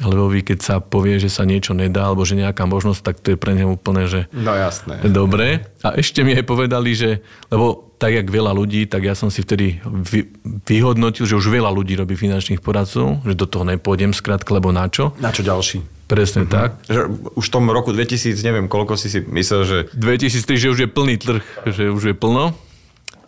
[0.00, 3.34] lebo vy, keď sa povie, že sa niečo nedá, alebo že nejaká možnosť, tak to
[3.34, 4.26] je pre neho úplne, že...
[4.32, 5.00] No jasné.
[5.04, 5.68] Dobre.
[5.84, 7.20] A ešte mi aj povedali, že...
[7.52, 10.32] Lebo tak, jak veľa ľudí, tak ja som si vtedy vy,
[10.64, 14.88] vyhodnotil, že už veľa ľudí robí finančných poradcov, že do toho nepôjdem skrátka, lebo na
[14.88, 15.12] čo?
[15.20, 15.84] Na čo ďalší?
[16.08, 16.56] Presne uh-huh.
[16.56, 16.70] tak.
[16.88, 17.00] Že
[17.36, 19.78] už v tom roku 2000, neviem, koľko si si myslel, že...
[19.92, 22.56] 2003, že už je plný trh, že už je plno.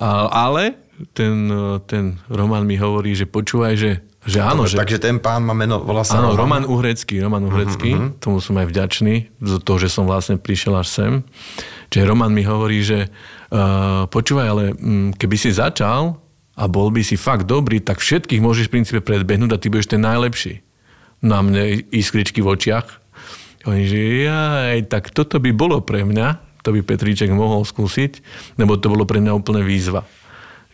[0.00, 0.08] A,
[0.48, 0.80] ale
[1.12, 1.52] ten,
[1.84, 3.90] ten Roman mi hovorí, že počúvaj, že
[4.22, 4.78] že áno, že...
[4.78, 8.14] Takže ten pán má meno, volá sa Áno, Roman, Roman Uhrecký, Roman Uhrecký, uh-huh.
[8.22, 11.12] tomu som aj vďačný, za to, že som vlastne prišiel až sem.
[11.90, 16.22] Čiže Roman mi hovorí, že uh, počúvaj, ale um, keby si začal
[16.54, 19.90] a bol by si fakt dobrý, tak všetkých môžeš v princípe predbehnúť a ty budeš
[19.90, 20.62] ten najlepší.
[21.22, 22.86] Na mne iskričky v očiach.
[23.66, 28.22] Oni, že aj tak toto by bolo pre mňa, to by Petríček mohol skúsiť,
[28.58, 30.06] lebo to bolo pre mňa úplne výzva.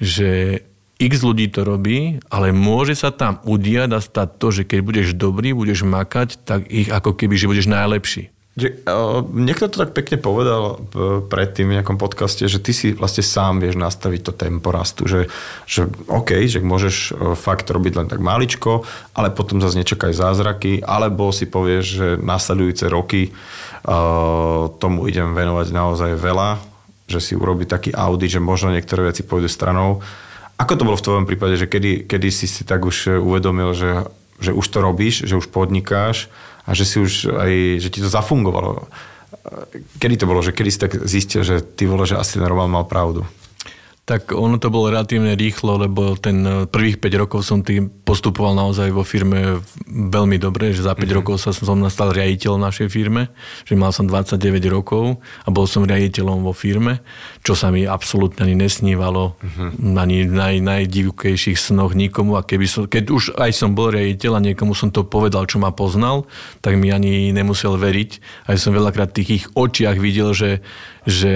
[0.00, 0.60] Že
[0.98, 5.08] x ľudí to robí, ale môže sa tam udiať a stať to, že keď budeš
[5.14, 8.34] dobrý, budeš makať, tak ich ako keby, že budeš najlepší.
[8.58, 8.90] Že,
[9.38, 13.62] niekto to tak pekne povedal uh, predtým v nejakom podcaste, že ty si vlastne sám
[13.62, 15.30] vieš nastaviť to tempo rastu, že,
[15.62, 18.82] že OK, že môžeš uh, fakt robiť len tak maličko,
[19.14, 25.70] ale potom zase nečakaj zázraky, alebo si povieš, že nasledujúce roky uh, tomu idem venovať
[25.70, 26.58] naozaj veľa,
[27.06, 30.02] že si urobí taký audit, že možno niektoré veci pôjdu stranou,
[30.58, 34.10] ako to bolo v tvojom prípade, že kedy, kedy si si tak už uvedomil, že,
[34.42, 36.26] že už to robíš, že už podnikáš
[36.66, 38.90] a že si už aj, že ti to zafungovalo?
[40.02, 42.68] Kedy to bolo, že kedy si tak zistil, že ty vole, že asi ten Roman
[42.68, 43.22] mal pravdu?
[44.08, 48.56] Tak ono to bolo relatívne rýchlo, lebo ten eh, prvých 5 rokov som tým postupoval
[48.56, 51.16] naozaj vo firme veľmi dobre, že za 5 mm-hmm.
[51.20, 53.28] rokov sa som nastal riaditeľ našej firme,
[53.68, 54.40] že mal som 29
[54.72, 57.04] rokov a bol som riaditeľom vo firme,
[57.44, 60.00] čo sa mi absolútne ani nesnívalo, mm-hmm.
[60.00, 64.40] ani v naj, najdivkejších snoch nikomu a keby som, keď už aj som bol riaditeľ
[64.40, 66.24] a niekomu som to povedal, čo ma poznal,
[66.64, 68.10] tak mi ani nemusel veriť.
[68.48, 70.64] Aj som veľakrát v tých ich očiach videl, že,
[71.04, 71.34] že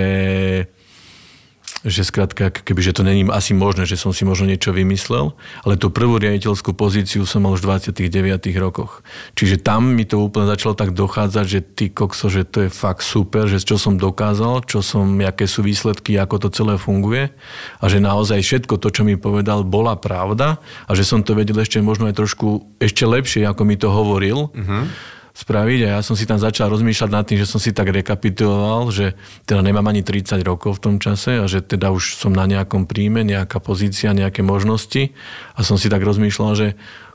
[1.82, 5.34] že skrátka, keby, že to není asi možné, že som si možno niečo vymyslel,
[5.66, 9.02] ale tú prvú riaditeľskú pozíciu som mal už v 29 rokoch.
[9.34, 13.02] Čiže tam mi to úplne začalo tak dochádzať, že ty kokso, že to je fakt
[13.02, 17.34] super, že čo som dokázal, čo som, aké sú výsledky, ako to celé funguje
[17.82, 21.58] a že naozaj všetko to, čo mi povedal, bola pravda a že som to vedel
[21.58, 24.54] ešte možno aj trošku ešte lepšie, ako mi to hovoril.
[24.54, 24.86] Uh-huh
[25.32, 28.92] spraviť a ja som si tam začal rozmýšľať nad tým, že som si tak rekapituloval,
[28.92, 29.16] že
[29.48, 32.84] teda nemám ani 30 rokov v tom čase a že teda už som na nejakom
[32.84, 35.16] príjme, nejaká pozícia, nejaké možnosti
[35.56, 36.68] a som si tak rozmýšľal, že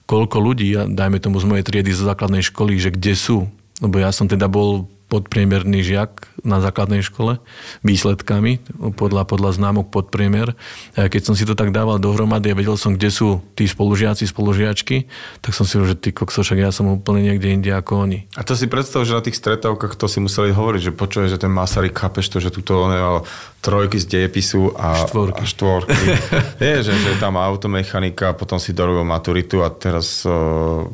[0.10, 3.38] koľko ľudí, dajme tomu z mojej triedy zo základnej školy, že kde sú.
[3.78, 7.39] Lebo ja som teda bol podpriemerný žiak na základnej škole
[7.84, 8.60] výsledkami,
[9.00, 10.54] podľa, podľa známok podpriemer.
[11.00, 15.08] Keď som si to tak dával dohromady a vedel som, kde sú tí spolužiaci, spolužiačky,
[15.39, 18.28] tak som si hovoril, že ty kokso, však ja som úplne niekde inde ako oni.
[18.36, 21.39] A to si predstav, že na tých stretávkach to si museli hovoriť, že počuje, že
[21.39, 23.24] ten Masaryk, chápeš to, že tuto on
[23.67, 25.43] trojky z dejepisu a štvorky.
[25.43, 26.04] A štvorky.
[26.63, 30.88] Je, že, že tam automechanika, potom si dorobil maturitu a teraz uh,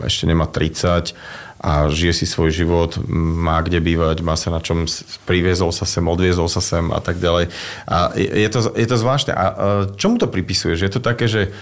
[0.00, 1.12] ešte nemá 30
[1.60, 4.84] a žije si svoj život, má kde bývať, má sa na čom,
[5.24, 7.48] priviezol sa sem, odviezol sa sem a tak ďalej.
[7.88, 9.32] A je to, je to zvláštne.
[9.32, 9.44] A
[9.96, 10.84] čomu to pripisuješ?
[10.84, 11.54] Je to také, že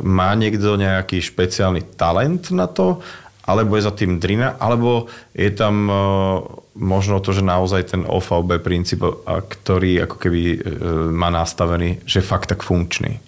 [0.00, 3.04] má niekto nejaký špeciálny talent na to,
[3.42, 5.90] alebo je za tým drina, alebo je tam
[6.74, 10.58] možno to, že naozaj ten OVB princíp, ktorý ako keby e,
[11.12, 13.20] má nastavený, že fakt tak funkčný.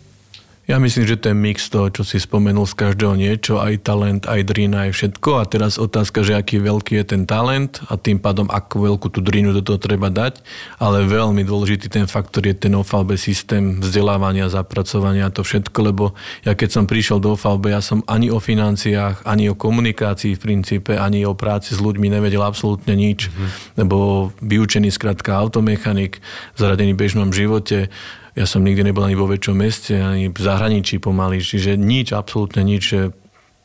[0.65, 4.49] Ja myslím, že ten mix toho, čo si spomenul z každého niečo, aj talent, aj
[4.49, 5.31] drina, aj všetko.
[5.37, 9.21] A teraz otázka, že aký veľký je ten talent a tým pádom akú veľkú tú
[9.21, 10.41] drinu do toho treba dať.
[10.81, 16.17] Ale veľmi dôležitý ten faktor je ten OVB systém vzdelávania, zapracovania a to všetko, lebo
[16.49, 20.41] ja keď som prišiel do OVB, ja som ani o financiách, ani o komunikácii v
[20.41, 23.29] princípe, ani o práci s ľuďmi nevedel absolútne nič.
[23.29, 23.85] Mm-hmm.
[23.85, 23.97] Lebo
[24.41, 26.25] vyučený skrátka automechanik,
[26.57, 27.93] zaradený v bežnom živote,
[28.35, 32.67] ja som nikdy nebol ani vo väčšom meste, ani v zahraničí pomaly, čiže nič, absolútne
[32.67, 33.15] nič.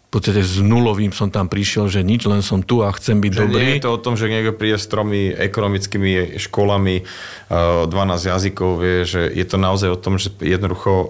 [0.10, 3.30] V podstate s nulovým som tam prišiel, že nič, len som tu a chcem byť
[3.34, 3.62] že dobrý.
[3.62, 7.06] Nie je to o tom, že niekto príde s tromi ekonomickými školami,
[7.50, 11.10] 12 eh, jazykov, vie, že je to naozaj o tom, že jednoducho, eh,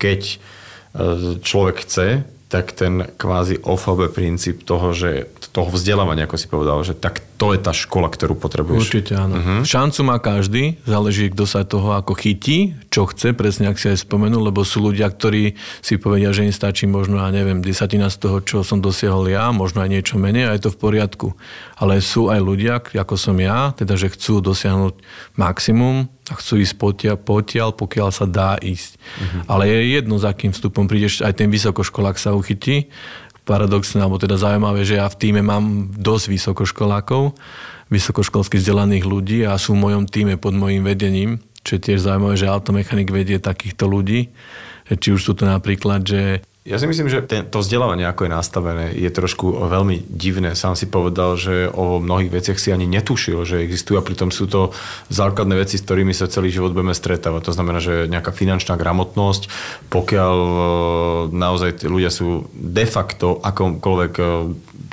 [0.00, 0.38] keď eh,
[1.40, 6.98] človek chce, tak ten kvázi OFB princíp toho, že toho vzdelávania, ako si povedal, že
[6.98, 8.80] tak to je tá škola, ktorú potrebuješ.
[8.84, 9.40] Určite áno.
[9.40, 9.60] Uh-huh.
[9.64, 14.04] Šancu má každý, záleží, kto sa toho ako chytí, čo chce, presne ak si aj
[14.04, 18.20] spomenul, lebo sú ľudia, ktorí si povedia, že im stačí možno, ja neviem, desatina z
[18.20, 21.32] toho, čo som dosiahol ja, možno aj niečo menej a je to v poriadku.
[21.80, 25.00] Ale sú aj ľudia, ako som ja, teda, že chcú dosiahnuť
[25.40, 28.94] maximum, a chcú ísť potiaľ, potiaľ, pokiaľ sa dá ísť.
[28.94, 29.42] Uh-huh.
[29.50, 32.86] Ale je jedno, za akým vstupom prídeš, aj ten vysokoškolák sa uchytí.
[33.50, 37.34] Paradoxne, alebo teda zaujímavé, že ja v týme mám dosť vysokoškolákov,
[37.90, 42.38] vysokoškolsky vzdelaných ľudí a sú v mojom týme pod mojim vedením, čo je tiež zaujímavé,
[42.38, 44.30] že automechanik vedie takýchto ľudí.
[44.86, 48.36] Či už sú to napríklad, že ja si myslím, že ten, to vzdelávanie, ako je
[48.36, 50.52] nastavené, je trošku veľmi divné.
[50.52, 54.44] Sám si povedal, že o mnohých veciach si ani netušil, že existujú a pritom sú
[54.44, 54.76] to
[55.08, 57.48] základné veci, s ktorými sa celý život budeme stretávať.
[57.48, 59.48] To znamená, že nejaká finančná gramotnosť,
[59.88, 60.60] pokiaľ e,
[61.32, 64.24] naozaj ľudia sú de facto akomkoľvek e,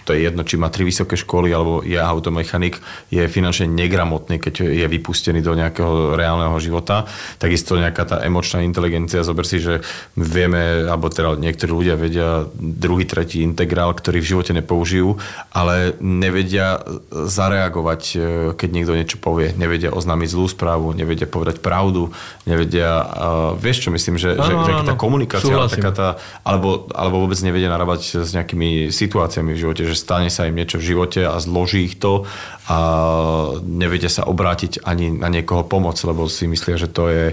[0.08, 2.80] to je jedno, či má tri vysoké školy alebo je automechanik,
[3.12, 7.04] je finančne negramotný, keď je vypustený do nejakého reálneho života.
[7.36, 9.84] Takisto nejaká tá emočná inteligencia, zober si, že
[10.15, 15.20] vieme, alebo teda niektorí ľudia vedia druhý, tretí integrál, ktorý v živote nepoužijú,
[15.52, 16.80] ale nevedia
[17.12, 18.17] zareagovať, e,
[18.56, 19.52] keď niekto niečo povie.
[19.60, 22.13] Nevedia oznámiť zlú správu, nevedia povedať pravdu,
[22.48, 26.08] nevedia, uh, vieš čo myslím, že, ano, že, že tá komunikácia, taká tá,
[26.46, 30.78] alebo, alebo vôbec nevedia narábať s nejakými situáciami v živote, že stane sa im niečo
[30.78, 32.30] v živote a zloží ich to
[32.70, 32.78] a
[33.66, 37.26] nevedia sa obrátiť ani na niekoho pomoc, lebo si myslia, že to je,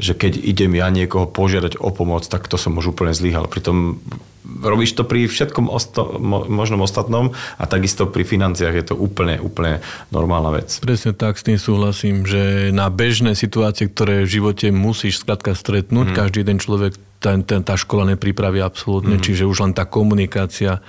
[0.00, 3.46] že keď idem ja niekoho požiadať o pomoc, tak to som už úplne zlyhal.
[3.46, 4.02] Pritom
[4.48, 6.16] robíš to pri všetkom osto-
[6.48, 10.80] možnom ostatnom a takisto pri financiách je to úplne, úplne normálna vec.
[10.80, 16.06] Presne tak, s tým súhlasím, že na bežné situácie, ktoré v živote musíš skrátka stretnúť,
[16.12, 16.16] mm.
[16.16, 19.22] každý ten človek ten, ten, tá škola nepripraví absolútne, mm.
[19.22, 20.80] čiže už len tá komunikácia,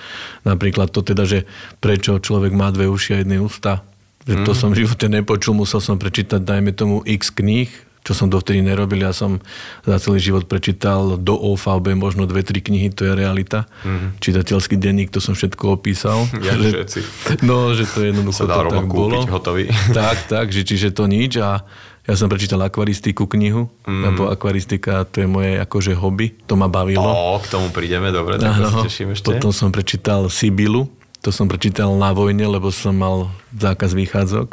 [0.46, 1.50] napríklad to teda, že
[1.82, 3.82] prečo človek má dve uši a jedné ústa,
[4.30, 4.60] že to mm.
[4.60, 9.04] som v živote nepočul, musel som prečítať, dajme tomu, x kníh, čo som dovtedy nerobil.
[9.04, 9.44] Ja som
[9.84, 13.68] za celý život prečítal do OVB možno dve, tri knihy, to je realita.
[13.84, 14.10] Mm-hmm.
[14.24, 16.26] Čitateľský denník, to som všetko opísal.
[16.46, 17.00] Ja že, všetci.
[17.44, 19.18] No, že to jednoducho sa dá to tak kúpiť, bolo.
[19.28, 19.66] hotový.
[19.92, 21.62] Tak, tak, že, čiže to nič a
[22.10, 24.02] ja som prečítal akvaristiku knihu, mm.
[24.02, 27.06] lebo akvaristika to je moje akože hobby, to ma bavilo.
[27.06, 29.30] O, k tomu prídeme, dobre, tak ano, sa teším ešte.
[29.30, 34.48] Potom som prečítal Sibilu, To som prečítal na vojne, lebo som mal zákaz výchádzok.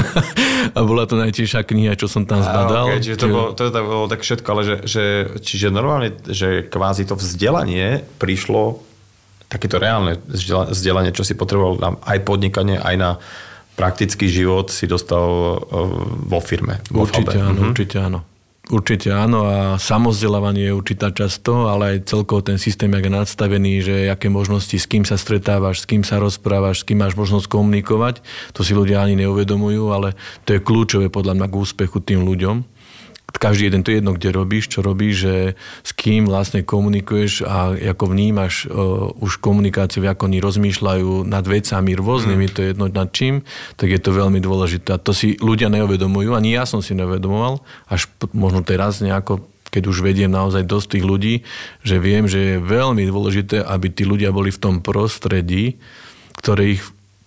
[0.76, 2.90] a bola to najtiežšia kniha, čo som tam zbadal.
[2.90, 5.04] Okay, čiže to, bolo, to, to bolo tak všetko, ale že, že,
[5.38, 8.82] čiže normálne, že kvázi to vzdelanie prišlo,
[9.46, 10.18] takéto reálne
[10.74, 13.10] vzdelanie, čo si potreboval na aj podnikanie, aj na
[13.74, 15.56] praktický život si dostal e,
[16.26, 16.80] vo firme.
[16.90, 17.70] Vo určite áno, mhm.
[17.70, 18.20] určite áno.
[18.64, 23.72] Určite áno a samozdelávanie je určitá často, ale aj celkovo ten systém, jak je nadstavený,
[23.84, 27.44] že aké možnosti, s kým sa stretávaš, s kým sa rozprávaš, s kým máš možnosť
[27.44, 28.24] komunikovať,
[28.56, 30.16] to si ľudia ani neuvedomujú, ale
[30.48, 32.64] to je kľúčové podľa mňa k úspechu tým ľuďom
[33.32, 35.34] každý jeden, to je jedno, kde robíš, čo robíš, že
[35.84, 41.92] s kým vlastne komunikuješ a ako vnímaš uh, už komunikáciu, ako oni rozmýšľajú nad vecami
[41.92, 42.52] rôznymi, mm.
[42.54, 43.44] to je jedno nad čím,
[43.76, 44.96] tak je to veľmi dôležité.
[44.96, 47.60] A to si ľudia neuvedomujú, ani ja som si neuvedomoval,
[47.90, 51.34] až možno teraz nejako keď už vediem naozaj dosť tých ľudí,
[51.82, 55.82] že viem, že je veľmi dôležité, aby tí ľudia boli v tom prostredí,
[56.38, 56.82] ktoré ich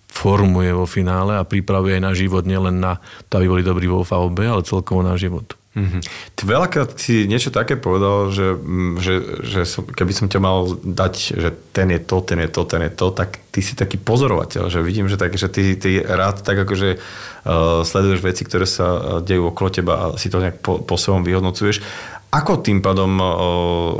[0.08, 4.00] formuje vo finále a pripravuje aj na život, nielen na to, aby boli dobrí vo
[4.00, 5.57] VB, ale celkovo na život.
[5.76, 6.00] Mm-hmm.
[6.32, 10.74] Ty veľakrát si niečo také povedal, že, mm, že, že som, keby som ťa mal
[10.80, 14.00] dať, že ten je to, ten je to, ten je to, tak ty si taký
[14.00, 18.64] pozorovateľ, že vidím, že, tak, že ty, ty rád tak akože uh, sleduješ veci, ktoré
[18.64, 21.84] sa uh, dejú okolo teba a si to nejak po, po svojom vyhodnocuješ.
[22.32, 23.28] Ako tým pádom uh,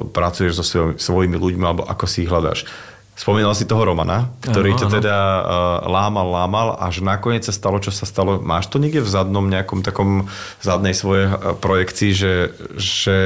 [0.09, 2.64] pracuješ so svojimi, svojimi ľuďmi alebo ako si ich hľadáš?
[3.18, 5.42] Spomínal si toho Romana, ktorý ano, ťa teda uh,
[5.90, 8.38] lámal, lámal, až nakoniec sa stalo, čo sa stalo.
[8.38, 10.31] Máš to niekde v zadnom nejakom takom
[10.62, 13.20] zadnej svojej uh, projekcii, že, že,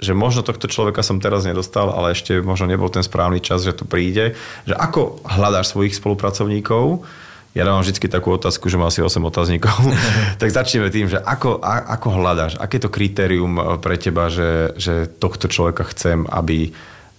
[0.00, 3.76] že možno tohto človeka som teraz nedostal, ale ešte možno nebol ten správny čas, že
[3.76, 4.32] to príde.
[4.64, 7.04] Že ako hľadáš svojich spolupracovníkov?
[7.52, 9.76] Ja dávam vždy takú otázku, že má asi 8 otáznikov.
[10.40, 12.56] tak začneme tým, že ako, a, ako hľadáš?
[12.56, 16.72] Aké je to kritérium pre teba, že, že tohto človeka chcem, aby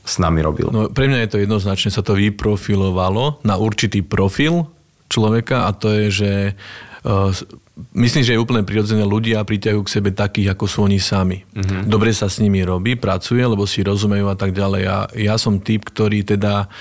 [0.06, 0.70] s nami robil?
[0.70, 4.70] No, pre mňa je to jednoznačne, sa to vyprofilovalo na určitý profil
[5.10, 6.32] človeka a to je, že
[7.04, 7.34] uh,
[7.76, 11.44] myslím, že je úplne prirodzené ľudia priťahujú k sebe takých, ako sú oni sami.
[11.52, 11.84] Uh-huh.
[11.84, 14.82] Dobre sa s nimi robí, pracuje, lebo si rozumejú a tak ďalej.
[14.88, 16.72] Ja, ja som typ, ktorý teda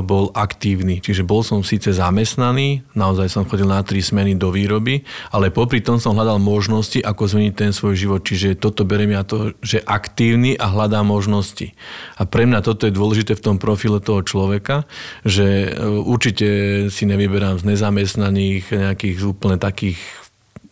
[0.00, 1.04] bol aktívny.
[1.04, 5.84] Čiže bol som síce zamestnaný, naozaj som chodil na tri smeny do výroby, ale popri
[5.84, 8.24] tom som hľadal možnosti, ako zmeniť ten svoj život.
[8.24, 11.76] Čiže toto beriem ja to, že aktívny a hľadá možnosti.
[12.16, 14.88] A pre mňa toto je dôležité v tom profile toho človeka,
[15.20, 16.48] že e, určite
[16.88, 20.00] si nevyberám z nezamestnaných nejakých úplne takých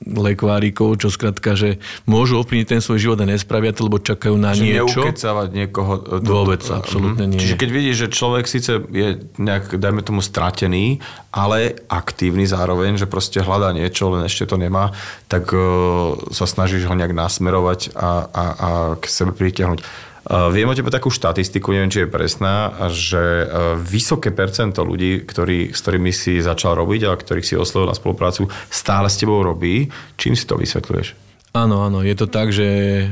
[0.07, 4.55] lekvárikov, čo skrátka, že môžu ovplyvniť ten svoj život a nespravia to, lebo čakajú na
[4.55, 5.01] Čiže niečo.
[5.03, 5.93] neukecávať niekoho.
[6.23, 6.31] Do...
[6.43, 7.41] Vôbec, absolútne nie.
[7.43, 9.09] Čiže keď vidíš, že človek síce je
[9.43, 11.03] nejak, dajme tomu, stratený,
[11.35, 14.95] ale aktívny zároveň, že proste hľadá niečo, len ešte to nemá,
[15.27, 20.08] tak uh, sa snažíš ho nejak nasmerovať a, a, a k sebe pritiahnuť.
[20.29, 23.45] Viem o tebe takú štatistiku, neviem, či je presná, že e,
[23.81, 28.45] vysoké percento ľudí, ktorí, s ktorými si začal robiť a ktorých si oslovil na spoluprácu,
[28.69, 29.89] stále s tebou robí.
[30.21, 31.28] Čím si to vysvetľuješ?
[31.59, 32.67] Áno, áno, je to tak, že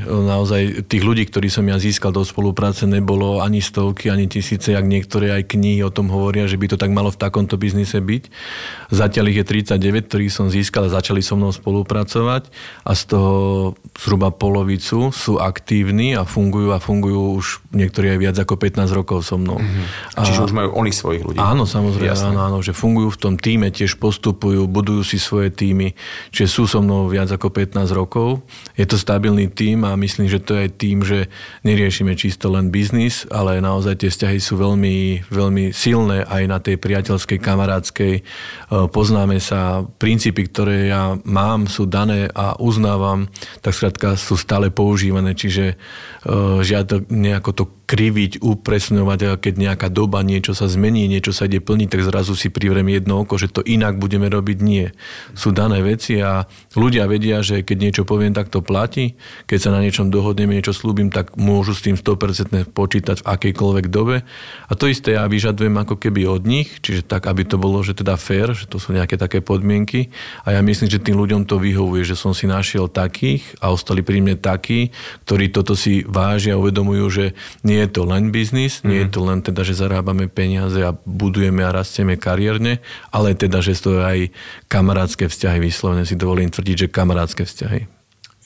[0.06, 4.86] naozaj tých ľudí, ktorí som ja získal do spolupráce, nebolo ani stovky, ani tisíce, jak
[4.86, 8.30] niektoré aj knihy o tom hovoria, že by to tak malo v takomto biznise byť.
[8.94, 12.46] Zatiaľ ich je 39, ktorých som získal a začali so mnou spolupracovať
[12.86, 13.34] a z toho
[13.98, 19.26] zhruba polovicu sú aktívni a fungujú a fungujú už niektorí aj viac ako 15 rokov
[19.26, 19.58] so mnou.
[19.58, 20.14] Mm-hmm.
[20.14, 21.38] A, Čiže už majú oni svojich ľudí.
[21.42, 25.98] Áno, samozrejme, áno, áno, že fungujú v tom týme, tiež postupujú, budujú si svoje týmy,
[26.30, 28.35] čiže sú so mnou viac ako 15 rokov
[28.74, 31.28] Je to stabilný tím a myslím, že to je tým, že
[31.62, 36.76] neriešime čisto len biznis, ale naozaj tie vzťahy sú veľmi, veľmi silné aj na tej
[36.80, 38.14] priateľskej, kamarádskej.
[38.18, 38.22] E,
[38.90, 43.28] poznáme sa, princípy, ktoré ja mám, sú dané a uznávam,
[43.60, 45.76] tak skrátka sú stále používané, čiže e,
[46.62, 51.88] žiadne nejako to kriviť, upresňovať, keď nejaká doba, niečo sa zmení, niečo sa ide plniť,
[51.88, 54.58] tak zrazu si privrem jedno oko, že to inak budeme robiť.
[54.58, 54.90] Nie.
[55.38, 59.20] Sú dané veci a ľudia vedia, že keď niečo poviem, tak to platí.
[59.44, 63.86] Keď sa na niečom dohodneme, niečo slúbim, tak môžu s tým 100% počítať v akejkoľvek
[63.92, 64.24] dobe.
[64.66, 67.92] A to isté ja vyžadujem ako keby od nich, čiže tak, aby to bolo, že
[67.92, 70.08] teda fair, že to sú nejaké také podmienky.
[70.48, 74.00] A ja myslím, že tým ľuďom to vyhovuje, že som si našiel takých a ostali
[74.00, 74.96] pri mne takí,
[75.28, 77.24] ktorí toto si vážia a uvedomujú, že
[77.60, 79.14] nie je to len biznis, nie je mhm.
[79.14, 82.80] to len teda, že zarábame peniaze a budujeme a rastieme kariérne,
[83.12, 84.18] ale teda, že to je aj
[84.72, 87.96] kamarádske vzťahy, vyslovene si dovolím tvrdiť, že kamarádske vzťahy.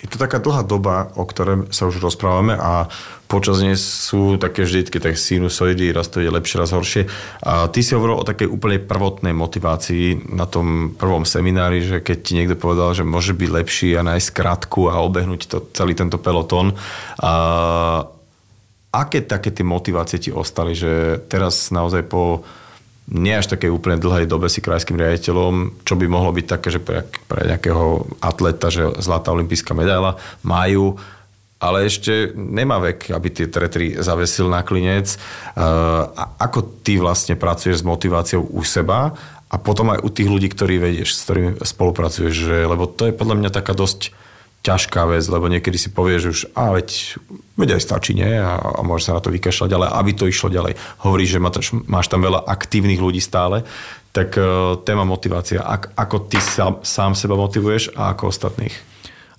[0.00, 2.88] Je to taká dlhá doba, o ktorej sa už rozprávame a
[3.28, 7.04] počas nej sú také vždy také sinusoidy, raz to je lepšie, raz horšie.
[7.44, 12.18] A ty si hovoril o takej úplne prvotnej motivácii na tom prvom seminári, že keď
[12.24, 16.16] ti niekto povedal, že môže byť lepší a nájsť krátku a obehnúť to, celý tento
[16.16, 16.72] pelotón.
[17.20, 17.32] A
[18.90, 22.42] aké také tie motivácie ti ostali, že teraz naozaj po
[23.10, 26.80] nie až také úplne dlhej dobe si krajským riaditeľom, čo by mohlo byť také, že
[26.82, 31.00] pre, pre nejakého atleta, že zlatá olimpijská medaila majú,
[31.60, 35.20] ale ešte nemá vek, aby tie tretry zavesil na klinec.
[35.52, 36.08] Uh,
[36.40, 39.12] ako ty vlastne pracuješ s motiváciou u seba
[39.50, 43.12] a potom aj u tých ľudí, ktorí vedieš, s ktorými spolupracuješ, že, lebo to je
[43.12, 44.14] podľa mňa taká dosť
[44.60, 47.16] ťažká vec, lebo niekedy si povieš už, a veď,
[47.56, 48.28] veď aj stačí, nie?
[48.28, 50.76] A, a môže sa na to vykašľať, ale aby to išlo ďalej.
[51.00, 51.42] Hovoríš, že
[51.88, 53.64] máš tam veľa aktívnych ľudí stále,
[54.12, 55.64] tak uh, téma motivácia.
[55.64, 58.74] Ak, ako ty sám, sám seba motivuješ a ako ostatných?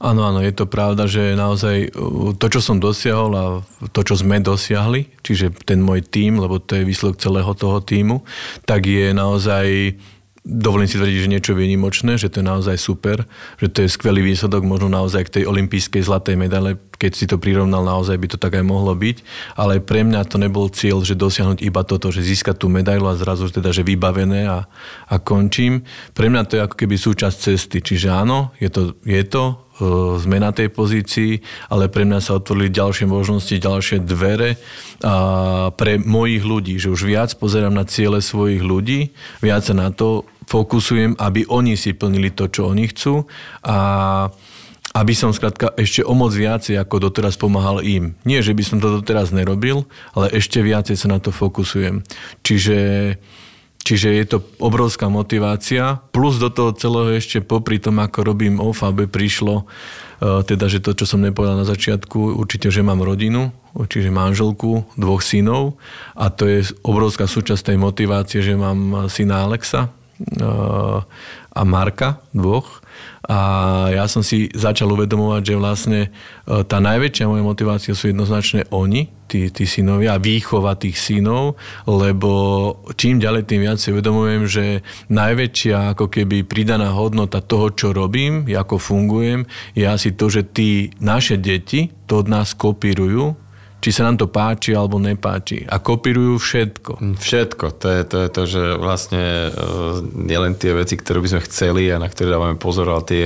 [0.01, 3.45] Áno, áno, je to pravda, že naozaj uh, to, čo som dosiahol a
[3.93, 8.25] to, čo sme dosiahli, čiže ten môj tím, lebo to je výsledok celého toho týmu,
[8.65, 9.93] tak je naozaj
[10.41, 13.29] dovolím si tvrdiť, že niečo výnimočné, že to je naozaj super,
[13.61, 17.37] že to je skvelý výsledok možno naozaj k tej olympijskej zlatej medaile, keď si to
[17.37, 19.21] prirovnal, naozaj by to tak aj mohlo byť,
[19.53, 23.17] ale pre mňa to nebol cieľ, že dosiahnuť iba toto, že získať tú medailu a
[23.17, 24.65] zrazu teda, že vybavené a,
[25.09, 25.85] a končím.
[26.17, 29.53] Pre mňa to je ako keby súčasť cesty, čiže áno, je to, je to e,
[30.25, 34.57] sme na tej pozícii, ale pre mňa sa otvorili ďalšie možnosti, ďalšie dvere.
[35.05, 35.13] A
[35.73, 41.17] pre mojich ľudí, že už viac pozerám na ciele svojich ľudí, viac na to fokusujem,
[41.17, 43.25] aby oni si plnili to, čo oni chcú
[43.65, 43.77] a
[44.91, 48.19] aby som skrátka ešte o moc viacej ako doteraz pomáhal im.
[48.27, 52.03] Nie, že by som to doteraz nerobil, ale ešte viacej sa na to fokusujem.
[52.43, 52.79] Čiže,
[53.87, 56.03] čiže je to obrovská motivácia.
[56.11, 60.91] Plus do toho celého ešte popri tom, ako robím OFAB, prišlo e, teda, že to,
[60.91, 65.79] čo som nepovedal na začiatku, určite, že mám rodinu, čiže manželku, dvoch synov
[66.19, 69.87] a to je obrovská súčasť tej motivácie, že mám syna Alexa,
[71.51, 72.79] a Marka, dvoch.
[73.27, 73.39] A
[73.91, 76.09] ja som si začal uvedomovať, že vlastne e,
[76.67, 81.55] tá najväčšia moja motivácia sú jednoznačne oni, tí, tí synovia, výchova tých synov,
[81.87, 82.31] lebo
[82.99, 84.65] čím ďalej, tým viac si uvedomujem, že
[85.07, 90.91] najväčšia ako keby pridaná hodnota toho, čo robím, ako fungujem, je asi to, že tí
[90.99, 93.40] naše deti to od nás kopírujú
[93.81, 95.65] či sa nám to páči alebo nepáči.
[95.65, 97.01] A kopírujú všetko.
[97.17, 97.65] Všetko.
[97.81, 99.49] To je to, je to že vlastne
[100.13, 103.23] nielen tie veci, ktoré by sme chceli a na ktoré dávame pozor, ale tie,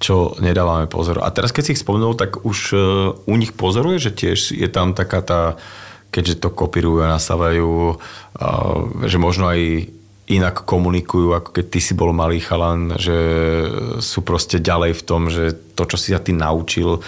[0.00, 1.20] čo nedávame pozor.
[1.20, 2.80] A teraz, keď si ich spomenul, tak už uh,
[3.28, 5.42] u nich pozoruje, že tiež je tam taká tá,
[6.08, 9.92] keďže to kopírujú a nasávajú, uh, že možno aj
[10.28, 13.16] inak komunikujú, ako keď ty si bol malý chalan, že
[14.00, 17.00] sú proste ďalej v tom, že to, čo si sa ty naučil,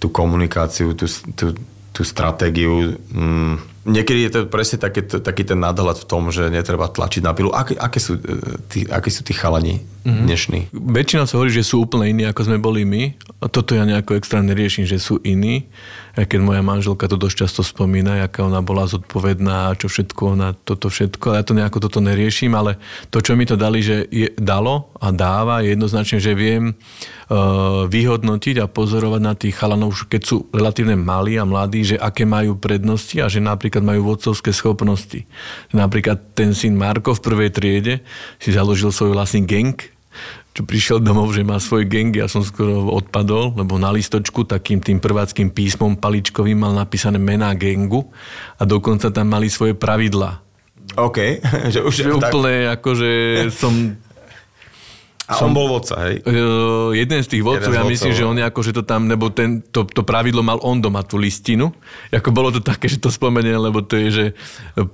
[0.00, 1.04] tú komunikáciu, tú,
[1.36, 1.52] tú,
[2.00, 2.96] tú stratégiu.
[3.12, 7.36] Mm, niekedy je to presne taký, taký ten nadhľad v tom, že netreba tlačiť na
[7.36, 7.52] pilu.
[7.52, 10.24] Aké, aké, sú, e, tí, aké sú tí chalani mm-hmm.
[10.24, 10.60] dnešní?
[10.72, 13.12] Väčšina sa hovorí, že sú úplne iní, ako sme boli my.
[13.44, 15.68] A toto ja nejako extra neriešim, že sú iní.
[16.18, 20.38] Aj keď moja manželka to dosť často spomína, aká ona bola zodpovedná a čo všetko
[20.38, 21.38] ona toto všetko.
[21.38, 22.80] Ja to nejako toto neriešim, ale
[23.14, 27.86] to, čo mi to dali, že je, dalo a dáva, je jednoznačne, že viem uh,
[27.86, 32.58] vyhodnotiť a pozorovať na tých chalanov, keď sú relatívne malí a mladí, že aké majú
[32.58, 35.24] prednosti a že napríklad majú vodcovské schopnosti.
[35.70, 37.94] Napríklad ten syn Marko v prvej triede
[38.42, 39.78] si založil svoj vlastný gang,
[40.60, 44.84] čo prišiel domov, že má svoj gang, ja som skoro odpadol, lebo na listočku takým
[44.84, 48.12] tým prváckým písmom paličkovým mal napísané mená gangu
[48.60, 50.44] a dokonca tam mali svoje pravidla.
[51.00, 51.40] OK.
[51.72, 52.28] že už že tak...
[52.28, 53.10] úplne akože
[53.56, 53.72] som
[55.30, 56.26] a som, on bol vodca, hej?
[56.26, 59.30] Uh, jeden z tých vodcov, ja myslím, že on je ako, že to tam, nebo
[59.30, 61.70] ten, to, to pravidlo mal on doma, tú listinu.
[62.10, 64.24] Ako bolo to také, že to spomeniem, lebo to je, že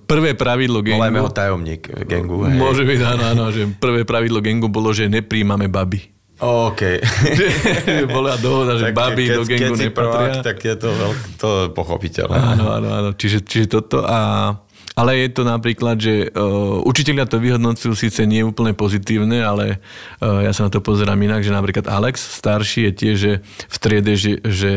[0.05, 1.01] prvé pravidlo gengu...
[1.01, 2.53] Volajme ho tajomník gengu, hej.
[2.53, 6.13] Môže byť, áno, áno, že prvé pravidlo gengu bolo, že nepríjmame baby.
[6.37, 7.01] OK.
[8.13, 10.33] Bola dohoda, že baby keď, do gengu keď nepatria.
[10.37, 12.37] Prvák, tak je to, veľk, to pochopiteľné.
[12.37, 13.11] Áno, áno, áno.
[13.17, 14.53] Čiže, čiže toto a
[14.97, 19.77] ale je to napríklad, že uh, učiteľia to vyhodnocujú síce nie úplne pozitívne, ale
[20.25, 23.77] uh, ja sa na to pozerám inak, že napríklad Alex, starší, je tiež že v
[23.77, 24.73] triede, že, že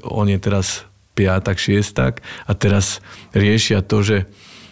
[0.00, 3.04] on je teraz piatak, šiestak a teraz
[3.36, 4.16] riešia to, že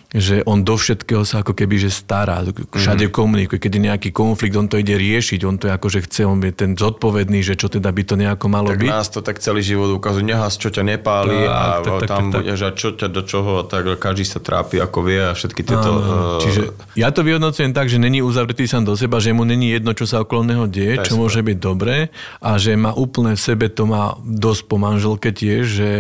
[0.09, 2.41] že on do všetkého sa ako keby že stará,
[2.73, 3.13] všade mm.
[3.13, 6.41] komunikuje, keď je nejaký konflikt, on to ide riešiť, on to ako že chce, on
[6.41, 8.89] je ten zodpovedný, že čo teda by to nejako malo tak byť.
[8.89, 12.25] nás to tak celý život ukazuje, nehas, čo ťa nepáli tak, a tak, tak, tam
[12.33, 15.61] tak, budeš a čo ťa do čoho, tak každý sa trápi ako vie a všetky
[15.61, 15.91] tieto...
[15.93, 16.41] Áno, uh...
[16.41, 19.93] Čiže ja to vyhodnocujem tak, že není uzavretý sám do seba, že mu není jedno,
[19.93, 22.09] čo sa okolo neho deje, čo môže byť dobré
[22.41, 25.91] a že má úplne v sebe, to má dosť po manželke tiež, že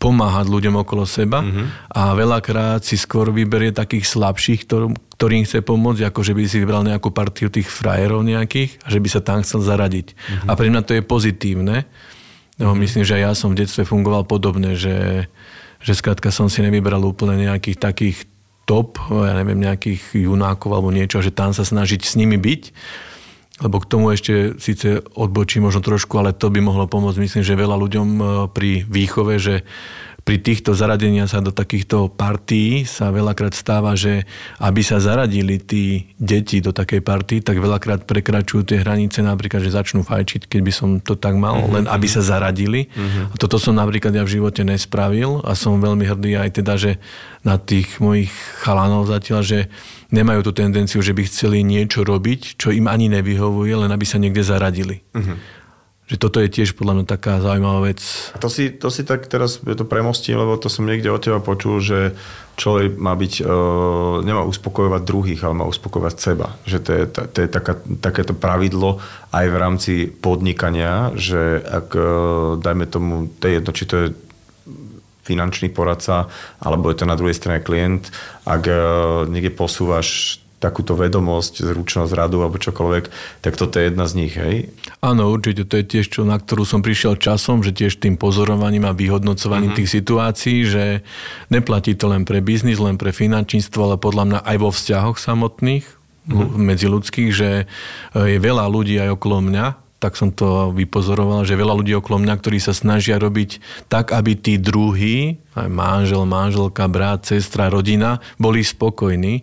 [0.00, 1.92] pomáhať ľuďom okolo seba mm-hmm.
[1.92, 6.42] a veľakrát si skôr vyberie vyberie takých slabších, ktorým, ktorým chce pomôcť, ako že by
[6.46, 10.14] si vybral nejakú partiu tých frajerov nejakých a že by sa tam chcel zaradiť.
[10.14, 10.46] Mm-hmm.
[10.46, 11.82] A pre mňa to je pozitívne.
[12.62, 12.78] No, mm-hmm.
[12.78, 15.26] Myslím, že ja som v detstve fungoval podobne, že,
[15.82, 18.30] že skrátka som si nevybral úplne nejakých takých
[18.62, 22.62] top, ja neviem, nejakých junákov alebo niečo, že tam sa snažiť s nimi byť
[23.58, 27.18] lebo k tomu ešte síce odbočí možno trošku, ale to by mohlo pomôcť.
[27.18, 28.22] Myslím, že veľa ľuďom e,
[28.54, 29.66] pri výchove, že
[30.28, 34.28] pri týchto zaradenia sa do takýchto partí sa veľakrát stáva, že
[34.60, 39.72] aby sa zaradili tí deti do takej partii, tak veľakrát prekračujú tie hranice, napríklad, že
[39.72, 42.92] začnú fajčiť, keď by som to tak mal, uh-huh, len aby sa zaradili.
[42.92, 43.32] Uh-huh.
[43.32, 47.00] A toto som napríklad ja v živote nespravil a som veľmi hrdý aj teda, že
[47.40, 48.28] na tých mojich
[48.60, 49.72] chalanov zatiaľ, že
[50.12, 54.20] nemajú tú tendenciu, že by chceli niečo robiť, čo im ani nevyhovuje, len aby sa
[54.20, 55.00] niekde zaradili.
[55.16, 55.56] Uh-huh
[56.08, 58.00] že toto je tiež podľa mňa taká zaujímavá vec.
[58.32, 61.36] A to si, to si tak teraz to premostím, lebo to som niekde od teba
[61.36, 62.16] počul, že
[62.56, 66.56] človek má byť, uh, nemá uspokojovať druhých, ale má uspokojovať seba.
[66.64, 69.04] Že to je, to je taká, takéto pravidlo
[69.36, 72.04] aj v rámci podnikania, že ak, uh,
[72.56, 74.06] dajme tomu, to je jedno, či to je
[75.28, 78.08] finančný poradca, alebo je to na druhej strane klient,
[78.48, 78.78] ak uh,
[79.28, 83.04] niekde posúvaš takúto vedomosť, zručnosť, radu alebo čokoľvek,
[83.42, 84.74] tak toto je jedna z nich, hej?
[84.98, 88.90] Áno, určite, to je tiež, čo, na ktorú som prišiel časom, že tiež tým pozorovaním
[88.90, 89.78] a vyhodnocovaním mm-hmm.
[89.86, 90.84] tých situácií, že
[91.48, 95.86] neplatí to len pre biznis, len pre finančníctvo, ale podľa mňa aj vo vzťahoch samotných,
[95.86, 96.58] mm-hmm.
[96.58, 97.64] medziludských, že e,
[98.18, 99.66] je veľa ľudí aj okolo mňa,
[99.98, 103.58] tak som to vypozoroval, že veľa ľudí okolo mňa, ktorí sa snažia robiť
[103.90, 109.42] tak, aby tí druhí, aj manžel, manželka, brat, sestra, rodina, boli spokojní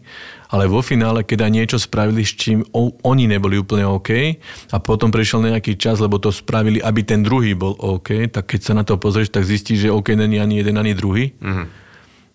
[0.49, 2.61] ale vo finále, keď aj niečo spravili, s čím
[3.01, 4.09] oni neboli úplne OK
[4.71, 8.59] a potom prešiel nejaký čas, lebo to spravili, aby ten druhý bol OK, tak keď
[8.61, 11.33] sa na to pozrieš, tak zistíš, že OK není ani jeden, ani druhý.
[11.41, 11.67] Mm-hmm.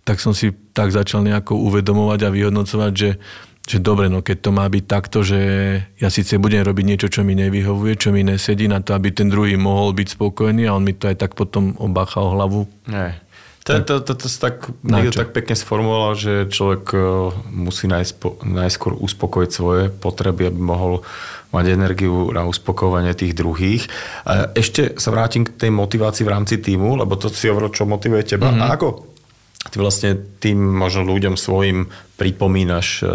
[0.02, 3.10] Tak som si tak začal nejako uvedomovať a vyhodnocovať, že
[3.70, 5.40] že dobre, no keď to má byť takto, že
[6.00, 9.30] ja síce budem robiť niečo, čo mi nevyhovuje, čo mi nesedí na to, aby ten
[9.30, 12.66] druhý mohol byť spokojný a on mi to aj tak potom obácha o hlavu.
[12.90, 13.22] Nie.
[13.68, 16.98] To, to, to, to, to tak, niekto tak pekne sformuloval, že človek e,
[17.52, 21.04] musí najspo, najskôr uspokojiť svoje potreby, aby mohol
[21.50, 23.90] mať energiu na uspokojovanie tých druhých.
[24.54, 28.22] Ešte sa vrátim k tej motivácii v rámci týmu, lebo to si hovoril, čo motivuje
[28.22, 28.54] teba.
[28.54, 28.62] Mm-hmm.
[28.62, 28.88] A ako
[29.68, 33.12] ty vlastne tým možno ľuďom svojim pripomínaš, e,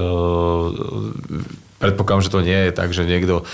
[1.82, 3.48] predpokladám, že to nie je tak, že niekto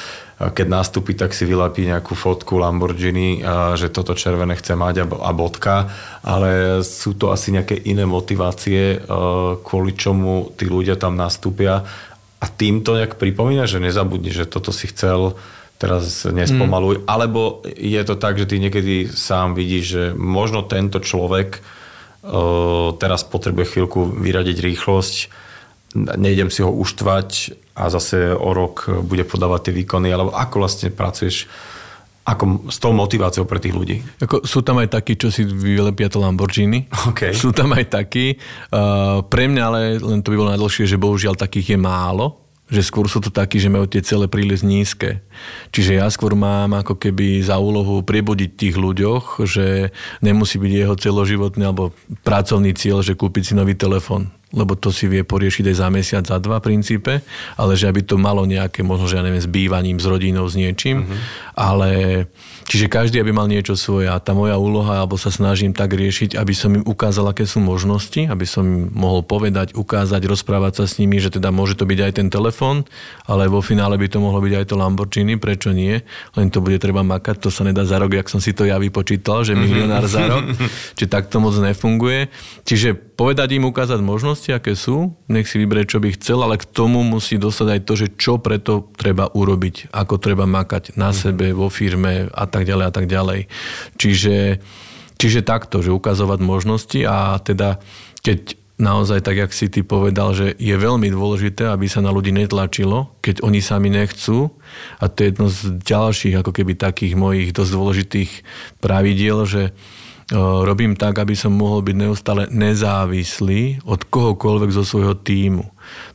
[0.50, 3.46] keď nastúpi, tak si vylepí nejakú fotku Lamborghini,
[3.78, 5.94] že toto červené chce mať a bodka,
[6.26, 9.06] ale sú to asi nejaké iné motivácie,
[9.62, 11.86] kvôli čomu tí ľudia tam nastúpia.
[12.42, 15.38] A tým to nejak pripomína, že nezabudni, že toto si chcel,
[15.78, 17.06] teraz nespomaluj, mm.
[17.06, 21.62] alebo je to tak, že ty niekedy sám vidíš, že možno tento človek
[23.02, 25.16] teraz potrebuje chvíľku vyradiť rýchlosť,
[25.96, 27.30] nejdem si ho uštvať
[27.76, 31.48] a zase o rok bude podávať tie výkony, alebo ako vlastne pracuješ
[32.22, 33.98] ako s tou motiváciou pre tých ľudí?
[34.22, 36.86] Ako, sú tam aj takí, čo si vylepia to Lamborghini.
[37.12, 37.34] Okay.
[37.34, 38.38] Sú tam aj takí.
[38.70, 42.41] Uh, pre mňa ale len to by bolo najdlhšie, že bohužiaľ takých je málo
[42.72, 45.20] že skôr sú to takí, že majú tie cele príliš nízke.
[45.76, 49.92] Čiže ja skôr mám ako keby za úlohu priebodiť tých ľuďoch, že
[50.24, 51.92] nemusí byť jeho celoživotný alebo
[52.24, 56.24] pracovný cieľ, že kúpiť si nový telefon lebo to si vie poriešiť aj za mesiac,
[56.28, 57.24] za dva princípe,
[57.56, 60.60] ale že aby to malo nejaké, možno, že ja neviem, s bývaním, s rodinou, s
[60.60, 61.18] niečím, uh-huh.
[61.56, 61.90] ale
[62.72, 66.40] Čiže každý aby mal niečo svoje a tá moja úloha, alebo sa snažím tak riešiť,
[66.40, 70.86] aby som im ukázal, aké sú možnosti, aby som im mohol povedať, ukázať, rozprávať sa
[70.88, 72.88] s nimi, že teda môže to byť aj ten telefón,
[73.28, 76.00] ale vo finále by to mohlo byť aj to Lamborghini, prečo nie?
[76.40, 78.80] Len to bude treba makať, to sa nedá za rok, jak som si to ja
[78.80, 80.56] vypočítal, že milionár za rok,
[80.96, 82.32] či tak to moc nefunguje.
[82.64, 86.66] Čiže povedať im, ukázať možnosti, aké sú, nech si vyberie, čo by chcel, ale k
[86.72, 91.52] tomu musí dostať aj to, že čo preto treba urobiť, ako treba makať na sebe,
[91.52, 93.40] vo firme a tak tak ďalej a tak ďalej.
[93.98, 94.62] Čiže,
[95.18, 97.82] čiže takto, že ukazovať možnosti a teda
[98.22, 102.34] keď naozaj, tak jak si ty povedal, že je veľmi dôležité, aby sa na ľudí
[102.34, 104.50] netlačilo, keď oni sami nechcú.
[104.98, 108.32] A to je jedno z ďalších, ako keby takých mojich dosť dôležitých
[108.82, 109.70] pravidiel, že
[110.66, 115.70] robím tak, aby som mohol byť neustále nezávislý od kohokoľvek zo svojho týmu.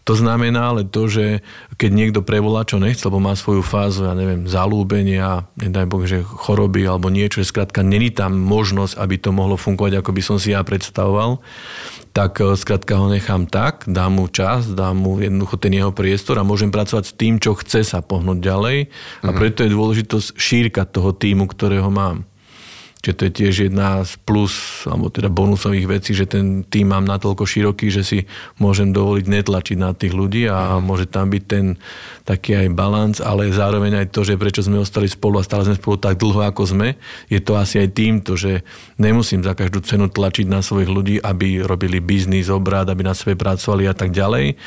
[0.07, 1.43] To znamená ale to, že
[1.75, 6.23] keď niekto prevolá, čo nechce, lebo má svoju fázu, ja neviem, zalúbenia, nedaj Boh, že
[6.23, 10.37] choroby alebo niečo, že skrátka není tam možnosť, aby to mohlo fungovať, ako by som
[10.39, 11.43] si ja predstavoval,
[12.15, 16.39] tak e, skrátka ho nechám tak, dám mu čas, dám mu jednoducho ten jeho priestor
[16.39, 18.79] a môžem pracovať s tým, čo chce sa pohnúť ďalej.
[19.27, 19.37] A mhm.
[19.37, 22.25] preto je dôležitosť šírka toho týmu, ktorého mám.
[23.07, 27.07] Čiže to je tiež jedna z plus, alebo teda bonusových vecí, že ten tým mám
[27.07, 28.19] natoľko široký, že si
[28.59, 31.79] môžem dovoliť netlačiť na tých ľudí a môže tam byť ten
[32.27, 35.79] taký aj balans, ale zároveň aj to, že prečo sme ostali spolu a stále sme
[35.79, 36.99] spolu tak dlho, ako sme,
[37.31, 38.67] je to asi aj týmto, že
[38.99, 43.39] nemusím za každú cenu tlačiť na svojich ľudí, aby robili biznis, obrad, aby na sebe
[43.39, 44.59] pracovali a tak ďalej.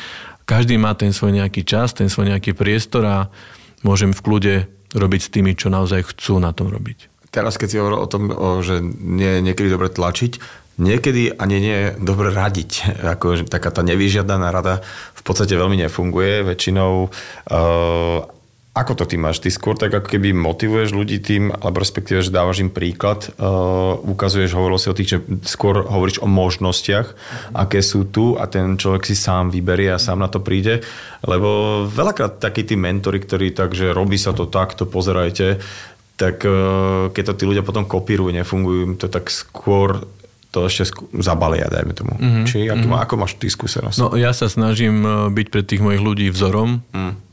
[0.48, 3.18] Každý má ten svoj nejaký čas, ten svoj nejaký priestor a
[3.84, 4.56] môžem v kľude
[4.96, 7.09] robiť s tými, čo naozaj chcú na tom robiť.
[7.30, 8.24] Teraz, keď si hovoril o tom,
[8.66, 10.42] že nie je niekedy dobre tlačiť,
[10.82, 12.72] niekedy ani nie je dobre radiť.
[13.18, 14.82] Ako, taká tá nevyžiadaná rada
[15.14, 16.48] v podstate veľmi nefunguje.
[16.48, 18.20] Väčšinou uh,
[18.70, 19.44] ako to ty máš?
[19.44, 24.00] Ty skôr tak ako keby motivuješ ľudí tým, alebo respektíve, že dávaš im príklad, uh,
[24.08, 27.12] ukazuješ, hovoril si o tých, že skôr hovoríš o možnostiach,
[27.52, 30.80] aké sú tu a ten človek si sám vyberie a sám na to príde,
[31.28, 35.60] lebo veľakrát takí tí mentori, ktorí tak, že robí sa to takto, pozerajte,
[36.20, 40.04] tak uh, keď to tí ľudia potom kopírujú, nefungujú im to tak skôr
[40.50, 42.18] to ešte zabalia, dajme tomu.
[42.18, 42.46] Mm-hmm.
[42.50, 43.04] Či ako, mm-hmm.
[43.06, 43.98] ako máš ty skúsenosť?
[44.02, 46.82] No ja sa snažím e, byť pre tých mojich ľudí vzorom.
[46.90, 47.30] Mm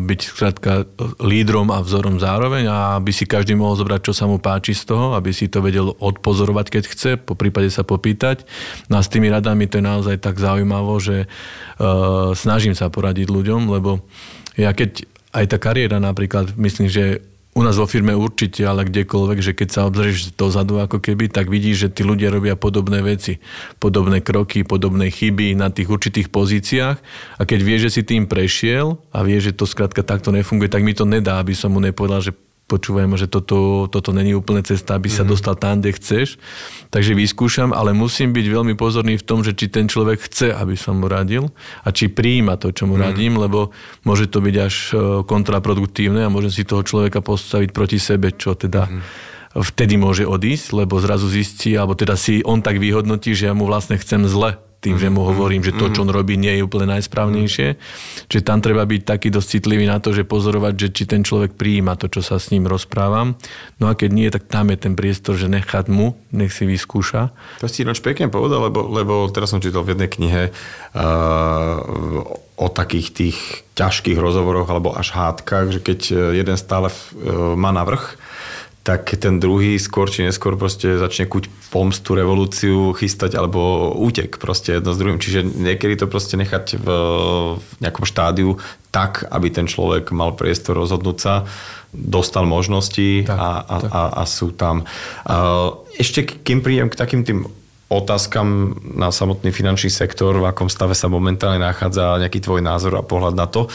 [0.00, 0.88] byť skrátka
[1.20, 4.88] lídrom a vzorom zároveň a aby si každý mohol zobrať, čo sa mu páči z
[4.88, 8.48] toho, aby si to vedel odpozorovať, keď chce, po prípade sa popýtať.
[8.88, 13.28] No a s tými radami to je naozaj tak zaujímavo, že uh, snažím sa poradiť
[13.28, 14.00] ľuďom, lebo
[14.56, 15.04] ja keď
[15.36, 17.20] aj tá kariéra napríklad, myslím, že
[17.60, 21.52] u nás vo firme určite, ale kdekoľvek, že keď sa obzrieš dozadu ako keby, tak
[21.52, 23.36] vidíš, že tí ľudia robia podobné veci,
[23.76, 26.96] podobné kroky, podobné chyby na tých určitých pozíciách.
[27.36, 30.80] A keď vieš, že si tým prešiel a vieš, že to skrátka takto nefunguje, tak
[30.80, 32.32] mi to nedá, aby som mu nepovedal, že
[32.70, 35.32] počúvaj že toto, toto není úplne cesta, aby sa mm-hmm.
[35.34, 36.38] dostal tam, kde chceš.
[36.94, 40.78] Takže vyskúšam, ale musím byť veľmi pozorný v tom, že či ten človek chce, aby
[40.78, 41.50] som mu radil
[41.82, 43.06] a či prijíma to, čo mu mm-hmm.
[43.10, 43.74] radím, lebo
[44.06, 44.94] môže to byť až e,
[45.26, 49.58] kontraproduktívne a môžem si toho človeka postaviť proti sebe, čo teda mm-hmm.
[49.58, 53.66] vtedy môže odísť, lebo zrazu zistí, alebo teda si on tak vyhodnotí, že ja mu
[53.66, 56.88] vlastne chcem zle tým, že mu hovorím, že to, čo on robí, nie je úplne
[56.96, 57.76] najsprávnejšie.
[58.32, 61.52] Čiže tam treba byť taký dosť citlivý na to, že pozorovať, že či ten človek
[61.52, 63.36] prijíma to, čo sa s ním rozprávam.
[63.76, 67.28] No a keď nie, tak tam je ten priestor, že nechať mu, nech si vyskúša.
[67.60, 71.76] To si ináč pekne povedal, lebo, lebo teraz som čítal v jednej knihe uh,
[72.56, 73.38] o takých tých
[73.76, 76.00] ťažkých rozhovoroch alebo až hádkach, že keď
[76.32, 78.16] jeden stále uh, má navrh,
[78.80, 84.80] tak ten druhý skôr či neskôr proste začne kuť pomstu, revolúciu chystať alebo útek proste
[84.80, 85.20] jedno s druhým.
[85.20, 86.86] Čiže niekedy to proste nechať v,
[87.60, 88.56] v nejakom štádiu
[88.88, 91.44] tak, aby ten človek mal priestor rozhodnúť sa,
[91.92, 93.90] dostal možnosti tak, a, a, tak.
[93.92, 94.88] A, a sú tam.
[96.00, 97.44] Ešte kým prídem k takým tým
[97.90, 103.02] otázkam na samotný finančný sektor, v akom stave sa momentálne nachádza, nejaký tvoj názor a
[103.02, 103.66] pohľad na to.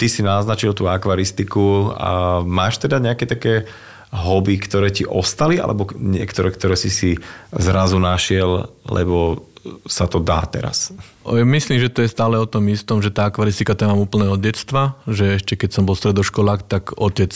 [0.00, 3.68] Ty si naznačil tú akvaristiku a máš teda nejaké také
[4.08, 7.10] hobby, ktoré ti ostali, alebo niektoré, ktoré si si
[7.52, 9.44] zrazu našiel, lebo
[9.84, 10.88] sa to dá teraz?
[11.24, 14.36] Myslím, že to je stále o tom istom, že tá akvaristika tam mám úplne od
[14.36, 17.32] detstva, že ešte keď som bol stredoškolák, tak otec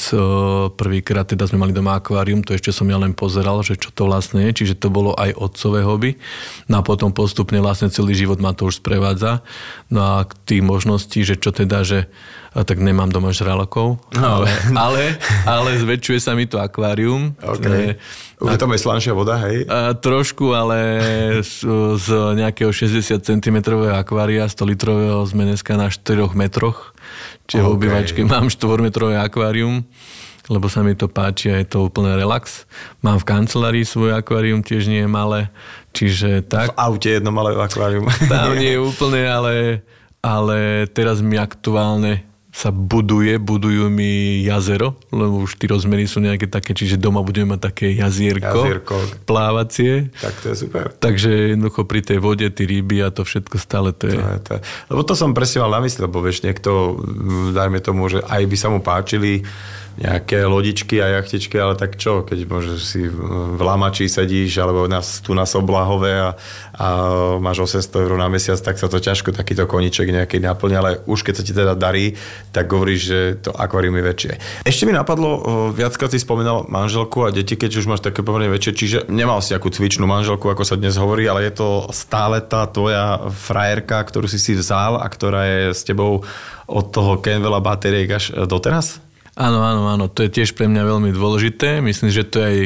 [0.77, 4.05] prvýkrát teda sme mali doma akvárium, to ešte som ja len pozeral, že čo to
[4.05, 6.21] vlastne je, čiže to bolo aj otcové hobby.
[6.69, 9.41] No a potom postupne vlastne celý život ma to už sprevádza.
[9.89, 12.13] No a tých možností, že čo teda, že
[12.59, 14.25] a tak nemám doma žralokov, no.
[14.25, 15.03] ale, ale,
[15.61, 17.37] ale zväčšuje sa mi to akvárium.
[17.39, 18.01] Okay.
[18.41, 19.67] Už je tam aj slanšia voda, hej?
[19.69, 20.79] A, trošku, ale
[21.43, 21.67] z,
[21.99, 22.07] z
[22.39, 23.57] nejakého 60 cm
[23.87, 26.91] akvária 100 litrového z Meneska na 4 metroch.
[27.47, 27.71] Čiže okay.
[27.71, 29.87] v obývačke mám 4 metrové akvárium
[30.49, 32.65] lebo sa mi to páči a je to úplne relax.
[33.05, 35.53] Mám v kancelárii svoj akvárium, tiež nie je malé,
[35.93, 36.73] čiže tak.
[36.73, 38.09] V aute jedno malé akvárium.
[38.27, 39.55] Tam nie je úplne, ale,
[40.25, 42.25] ale teraz mi aktuálne
[42.59, 47.55] sa buduje, budujú mi jazero, lebo už tie rozmery sú nejaké také, čiže doma budeme
[47.55, 48.95] mať také jazierko, jazierko.
[49.31, 50.11] plávacie.
[50.19, 50.91] Tak to je super.
[50.91, 54.19] Takže jednoducho pri tej vode, tie ryby a to všetko stále to je.
[54.19, 54.61] To je, to je.
[54.91, 56.99] Lebo to som presne mal na mysli, lebo vieš, niekto,
[57.55, 59.47] dajme tomu, že aj by sa mu páčili
[59.99, 65.19] nejaké lodičky a jachtičky, ale tak čo, keď môžeš si v Lamači sedíš, alebo nás,
[65.19, 66.31] tu na Soblahove a,
[66.79, 66.87] a
[67.43, 71.27] máš 800 eur na mesiac, tak sa to ťažko takýto koniček nejaký naplňa, ale už
[71.27, 72.15] keď sa ti teda darí,
[72.55, 74.33] tak hovoríš, že to akvárium je väčšie.
[74.63, 75.43] Ešte mi napadlo,
[75.75, 79.51] viackrát si spomínal manželku a deti, keď už máš také pomerne väčšie, čiže nemal si
[79.51, 84.31] akú cvičnú manželku, ako sa dnes hovorí, ale je to stále tá tvoja frajerka, ktorú
[84.31, 86.23] si si vzal a ktorá je s tebou
[86.71, 89.08] od toho Kenvela batériek až doteraz?
[89.39, 91.79] Áno, áno, áno, to je tiež pre mňa veľmi dôležité.
[91.79, 92.59] Myslím, že to je aj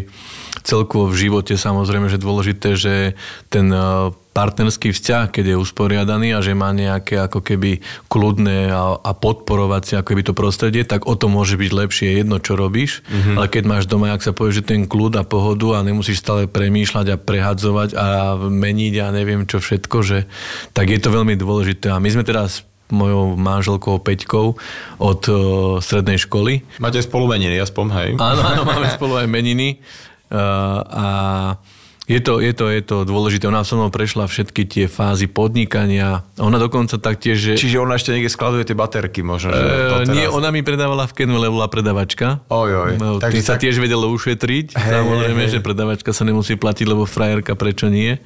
[0.64, 3.12] celkovo v živote samozrejme, že dôležité, že
[3.52, 8.96] ten eh, partnerský vzťah, keď je usporiadaný a že má nejaké ako keby kľudné a,
[8.96, 13.04] a podporovacie ako keby to prostredie, tak o to môže byť lepšie jedno, čo robíš.
[13.04, 13.36] Mm-hmm.
[13.36, 16.48] Ale keď máš doma, ak sa povie, že ten kľud a pohodu a nemusíš stále
[16.48, 18.06] premýšľať a prehadzovať a
[18.40, 20.24] meniť a neviem čo všetko, že
[20.72, 21.92] tak je to veľmi dôležité.
[21.92, 24.54] A my sme teraz mojou manželkou Peťkou
[25.00, 25.36] od uh,
[25.80, 26.62] strednej školy.
[26.76, 28.10] Máte spolu meniny, aspoň, hej?
[28.20, 29.80] Áno, áno, máme spolu aj meniny.
[30.32, 31.06] Uh, a
[32.12, 33.48] je to, je, to, je to dôležité.
[33.48, 36.28] Ona so mnou prešla všetky tie fázy podnikania.
[36.36, 37.40] Ona dokonca taktiež...
[37.40, 37.52] Že...
[37.56, 39.56] Čiže ona ešte niekde skladuje tie baterky možno?
[39.56, 40.16] Že to teraz...
[40.16, 42.44] Nie, ona mi predávala v Kenville, bola predavačka.
[42.52, 42.92] Oj, oj.
[43.00, 43.64] No, tým sa tak...
[43.64, 44.76] tiež vedelo ušetriť.
[44.76, 45.52] Hey, Samozrejme, hey.
[45.56, 48.20] že predavačka sa nemusí platiť, lebo frajerka prečo nie.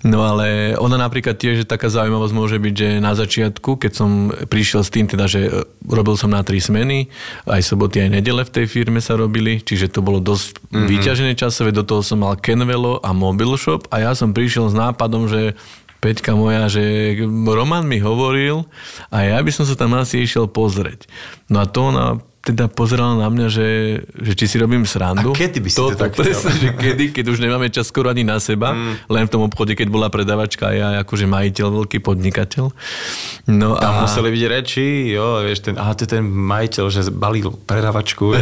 [0.00, 4.80] No ale ona napríklad tiež taká zaujímavosť môže byť, že na začiatku, keď som prišiel
[4.80, 5.50] s tým, teda, že e,
[5.92, 7.12] robil som na tri smeny,
[7.44, 10.88] aj soboty, aj nedele v tej firme sa robili, čiže to bolo dosť mm-hmm.
[10.88, 14.74] vyťažené časové, do toho som mal Kenvelo a Mobile Shop a ja som prišiel s
[14.76, 15.58] nápadom, že
[16.00, 18.64] Peťka moja, že Roman mi hovoril
[19.12, 21.04] a ja by som sa tam asi išiel pozrieť.
[21.52, 23.68] No a to ona teda pozerala na mňa, že,
[24.16, 25.30] že či si robím srandu.
[25.32, 28.08] A kedy by si to, to tak presne, že kedy, keď už nemáme čas skoro
[28.08, 29.12] ani na seba, mm.
[29.12, 32.64] len v tom obchode, keď bola predavačka a ja akože majiteľ, veľký podnikateľ.
[33.52, 34.08] No Tam a...
[34.08, 38.32] museli byť reči, jo, vieš, ten, aha, to je ten majiteľ, že balil predavačku.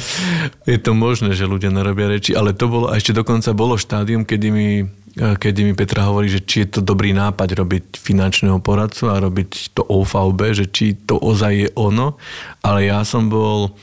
[0.72, 4.24] je to možné, že ľudia narobia reči, ale to bolo, a ešte dokonca bolo štádium,
[4.24, 9.10] kedy mi kedy mi Petra hovorí, že či je to dobrý nápad robiť finančného poradcu
[9.10, 12.18] a robiť to OVB, že či to ozaj je ono.
[12.66, 13.74] Ale ja som bol,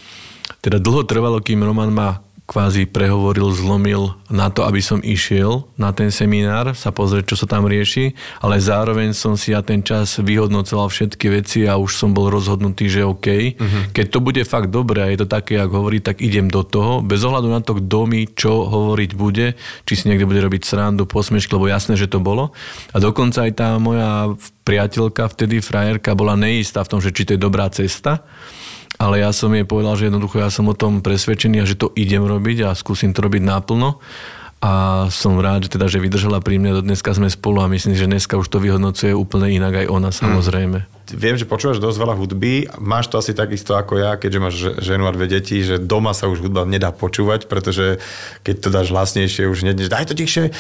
[0.60, 2.20] teda dlho trvalo, kým Roman ma
[2.52, 7.48] kvázi prehovoril, zlomil na to, aby som išiel na ten seminár, sa pozrieť, čo sa
[7.48, 8.12] tam rieši,
[8.44, 12.92] ale zároveň som si ja ten čas vyhodnocoval všetky veci a už som bol rozhodnutý,
[12.92, 13.56] že OK.
[13.56, 13.84] Uh-huh.
[13.96, 17.00] Keď to bude fakt dobré a je to také, ako hovorí, tak idem do toho,
[17.00, 19.56] bez ohľadu na to, kto mi čo hovoriť bude,
[19.88, 22.52] či si niekto bude robiť srandu, posmešky, lebo jasné, že to bolo.
[22.92, 24.36] A dokonca aj tá moja
[24.68, 28.28] priateľka, vtedy frajerka, bola neistá v tom, že či to je dobrá cesta
[29.00, 31.94] ale ja som jej povedal, že jednoducho ja som o tom presvedčený a že to
[31.96, 34.02] idem robiť a skúsim to robiť naplno.
[34.62, 37.98] A som rád, že teda, že vydržala pri mne, do dneska sme spolu a myslím,
[37.98, 40.86] že dneska už to vyhodnocuje úplne inak aj ona samozrejme.
[40.86, 42.54] Mm viem, že počúvaš dosť veľa hudby.
[42.78, 46.30] Máš to asi takisto ako ja, keďže máš ženu a dve deti, že doma sa
[46.30, 47.98] už hudba nedá počúvať, pretože
[48.46, 50.54] keď to dáš hlasnejšie, už nedneš, daj to tichšie.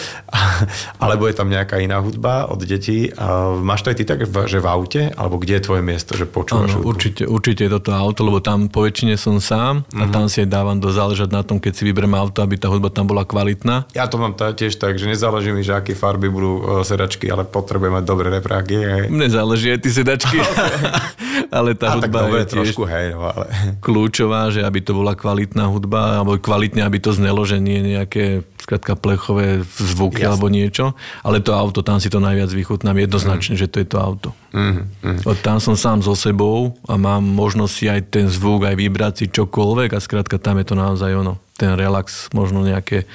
[1.03, 3.13] Alebo je tam nejaká iná hudba od detí.
[3.15, 5.01] A máš to aj ty tak, že v aute?
[5.13, 8.67] Alebo kde je tvoje miesto, že počúvaš ano, určite, určite je toto auto, lebo tam
[8.67, 10.13] po väčšine som sám a mm-hmm.
[10.13, 13.07] tam si dávam do záležať na tom, keď si vyberiem auto, aby tá hudba tam
[13.07, 13.87] bola kvalitná.
[13.93, 18.01] Ja to mám tiež tak, že nezáleží mi, že aké farby budú sedačky, ale potrebujem
[18.01, 19.07] mať dobré repráky.
[19.11, 20.30] Mne záleží aj ty sedačky.
[21.57, 23.45] ale tá a hudba tak je tiež trošku, hej, no, ale...
[23.83, 28.47] kľúčová, že aby to bola kvalitná hudba, alebo kvalitne, aby to znelo, že nie nejaké
[28.61, 30.29] skratka plechové zvuky Jasne.
[30.31, 30.93] alebo niečo,
[31.25, 33.61] ale to auto, tam si to najviac vychutnám jednoznačne, mm.
[33.61, 34.29] že to je to auto.
[34.53, 35.19] Mm, mm.
[35.25, 39.13] Od tam som sám so sebou a mám možnosť si aj ten zvuk, aj vybrať
[39.17, 41.41] si čokoľvek a skratka tam je to naozaj ono.
[41.57, 43.09] Ten relax, možno nejaké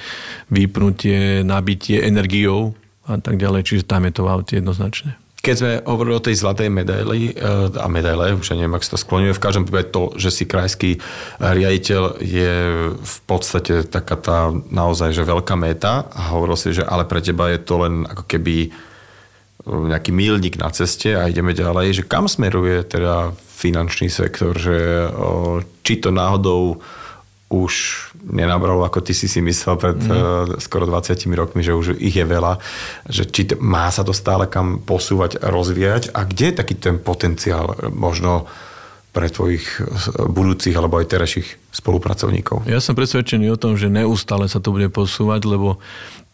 [0.51, 2.75] vypnutie, nabitie energiou
[3.07, 5.15] a tak ďalej, čiže tam je to v aute jednoznačne
[5.47, 8.99] keď sme hovorili o tej zlatej medaili eh, a medaile, už neviem, ak sa to
[8.99, 10.99] skloňuje, v každom prípade to, že si krajský
[11.39, 12.53] riaditeľ je
[12.91, 17.47] v podstate taká tá naozaj že veľká meta a hovoril si, že ale pre teba
[17.47, 18.71] je to len ako keby eh,
[19.71, 25.57] nejaký mílnik na ceste a ideme ďalej, že kam smeruje teda finančný sektor, že eh,
[25.87, 26.83] či to náhodou
[27.47, 27.73] už
[28.27, 30.11] nenabralo, ako ty si si myslel pred mm.
[30.11, 30.17] uh,
[30.59, 32.59] skoro 20 rokmi, že už ich je veľa,
[33.07, 36.99] že či t- má sa to stále kam posúvať, rozvíjať a kde je taký ten
[36.99, 38.51] potenciál možno
[39.17, 39.85] pre tvojich eh,
[40.29, 42.69] budúcich alebo aj terajších spolupracovníkov?
[42.69, 45.81] Ja som presvedčený o tom, že neustále sa to bude posúvať, lebo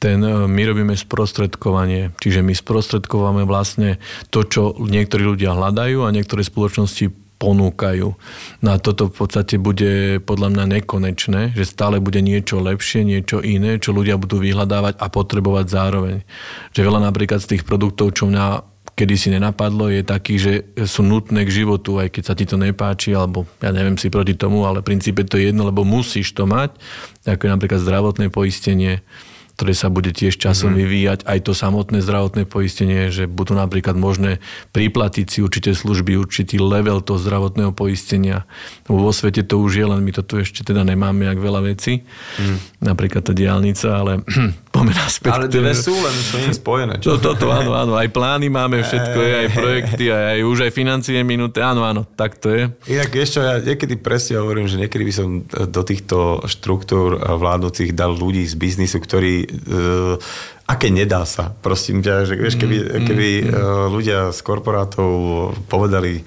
[0.04, 4.04] ten, eh, my robíme sprostredkovanie, čiže my sprostredkováme vlastne
[4.34, 8.16] to, čo niektorí ľudia hľadajú a niektoré spoločnosti ponúkajú.
[8.64, 13.44] No a toto v podstate bude podľa mňa nekonečné, že stále bude niečo lepšie, niečo
[13.44, 16.18] iné, čo ľudia budú vyhľadávať a potrebovať zároveň.
[16.72, 20.54] Že veľa napríklad z tých produktov, čo mňa kedy si nenapadlo, je taký, že
[20.86, 24.38] sú nutné k životu, aj keď sa ti to nepáči, alebo ja neviem si proti
[24.38, 26.78] tomu, ale v princípe to je jedno, lebo musíš to mať,
[27.26, 29.02] ako je napríklad zdravotné poistenie,
[29.54, 30.78] ktoré sa bude tiež časom mm.
[30.82, 34.42] vyvíjať, aj to samotné zdravotné poistenie, že budú napríklad možné
[34.74, 38.50] priplatiť si určité služby, určitý level toho zdravotného poistenia.
[38.90, 42.02] Vo svete to už je, len my to tu ešte teda nemáme, jak veľa vecí.
[42.42, 42.58] Mm.
[42.82, 44.26] Napríklad tá diálnica, ale
[44.84, 45.32] poďme naspäť.
[45.32, 46.94] Ale dve sú, len sú nie spojené.
[47.00, 47.16] Čo?
[47.16, 50.72] To, toto, áno, áno, aj plány máme, všetko je, aj projekty, aj, aj už aj
[50.76, 52.64] financie minuté, áno, áno, tak to je.
[52.92, 58.12] Inak ešte ja niekedy presne hovorím, že niekedy by som do týchto štruktúr vládnúcich dal
[58.12, 60.16] ľudí z biznisu, ktorí uh,
[60.68, 63.52] aké nedá sa, prosím ťa, že vieš, keby, mm, keby mm,
[63.92, 65.12] ľudia z korporátov
[65.68, 66.24] povedali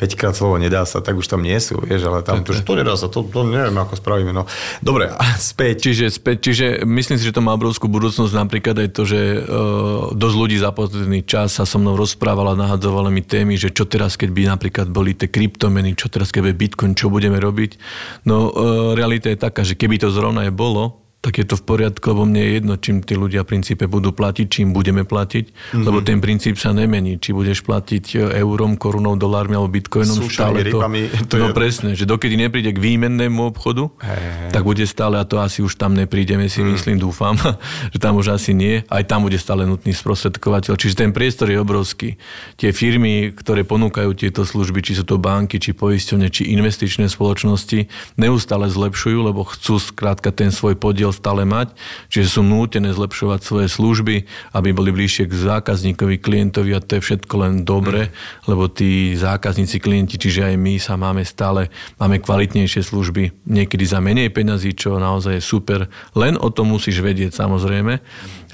[0.00, 2.72] 5 krát slovo nedá sa, tak už tam nie sú, vieš, ale tam to, to
[2.72, 4.32] nedá sa, to, to neviem, ako spravíme.
[4.32, 4.48] No.
[4.80, 5.92] Dobre, a späť.
[5.92, 10.08] Čiže, späť, čiže myslím si, že to má obrovskú budúcnosť napríklad aj to, že uh,
[10.16, 14.16] dosť ľudí za posledný čas sa so mnou rozprávala, nahadzovala mi témy, že čo teraz,
[14.16, 17.76] keď by napríklad boli tie kryptomeny, čo teraz, keď by Bitcoin, čo budeme robiť.
[18.24, 21.64] No uh, realita je taká, že keby to zrovna je bolo, tak je to v
[21.68, 25.52] poriadku, lebo mne je jedno, čím tí ľudia v princípe budú platiť, čím budeme platiť,
[25.52, 25.84] mm-hmm.
[25.84, 27.20] lebo ten princíp sa nemení.
[27.20, 30.80] Či budeš platiť e, eurom, korunou, dolármi alebo bitcoinom, Súšami, stále to...
[30.80, 31.56] Rybami, to no je...
[31.56, 35.76] presne, že dokedy nepríde k výmennému obchodu, hey, tak bude stále, a to asi už
[35.76, 36.72] tam neprídeme, si mm.
[36.72, 37.36] myslím, dúfam,
[37.92, 40.80] že tam už asi nie, aj tam bude stále nutný sprostredkovateľ.
[40.80, 42.16] Čiže ten priestor je obrovský.
[42.56, 47.92] Tie firmy, ktoré ponúkajú tieto služby, či sú to banky, či poisťovne, či investičné spoločnosti,
[48.16, 51.74] neustále zlepšujú, lebo chcú skrátka ten svoj podiel cieľ stále mať,
[52.06, 57.02] čiže sú nútené zlepšovať svoje služby, aby boli bližšie k zákazníkovi, klientovi a to je
[57.02, 58.46] všetko len dobre, mm.
[58.46, 63.98] lebo tí zákazníci, klienti, čiže aj my sa máme stále, máme kvalitnejšie služby, niekedy za
[63.98, 65.90] menej peňazí, čo naozaj je super.
[66.14, 67.94] Len o tom musíš vedieť samozrejme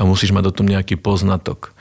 [0.00, 1.76] a musíš mať o tom nejaký poznatok.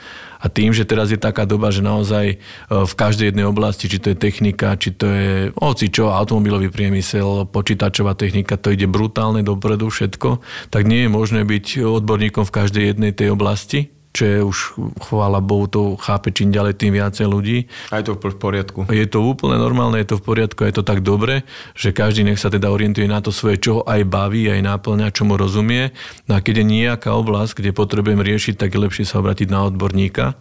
[0.45, 2.35] A tým, že teraz je taká doba, že naozaj e,
[2.69, 7.49] v každej jednej oblasti, či to je technika, či to je hoci čo, automobilový priemysel,
[7.49, 12.83] počítačová technika, to ide brutálne dopredu všetko, tak nie je možné byť odborníkom v každej
[12.93, 14.57] jednej tej oblasti, čo je už,
[15.03, 17.67] chvála Bohu, to chápe čím ďalej, tým viacej ľudí.
[17.91, 18.87] A je to v poriadku.
[18.87, 21.43] Je to úplne normálne, je to v poriadku, je to tak dobre,
[21.75, 25.27] že každý nech sa teda orientuje na to svoje, čo aj baví, aj náplňa, čo
[25.27, 25.91] mu rozumie.
[26.31, 29.67] No a keď je nejaká oblasť, kde potrebujem riešiť, tak je lepšie sa obratiť na
[29.67, 30.39] odborníka,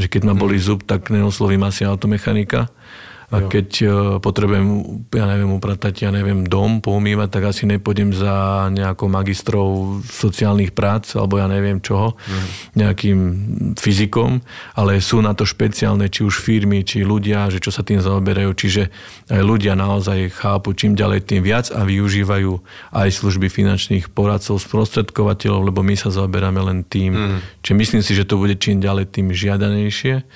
[0.00, 2.72] že keď ma boli zub, tak neoslovím asi automechanika
[3.30, 4.66] a keď uh, potrebujem,
[5.14, 11.14] ja neviem, upratať, ja neviem, dom, poumývať, tak asi nepôjdem za nejakou magistrov sociálnych prác,
[11.14, 12.46] alebo ja neviem čoho, mm.
[12.74, 13.18] nejakým
[13.78, 14.42] fyzikom,
[14.74, 18.50] ale sú na to špeciálne, či už firmy, či ľudia, že čo sa tým zaoberajú.
[18.50, 18.90] Čiže
[19.30, 22.52] aj ľudia naozaj chápu čím ďalej tým viac a využívajú
[22.90, 27.14] aj služby finančných poradcov, sprostredkovateľov, lebo my sa zaoberáme len tým.
[27.14, 27.38] Mm.
[27.62, 30.26] Čiže myslím si, že to bude čím ďalej tým žiadanejšie.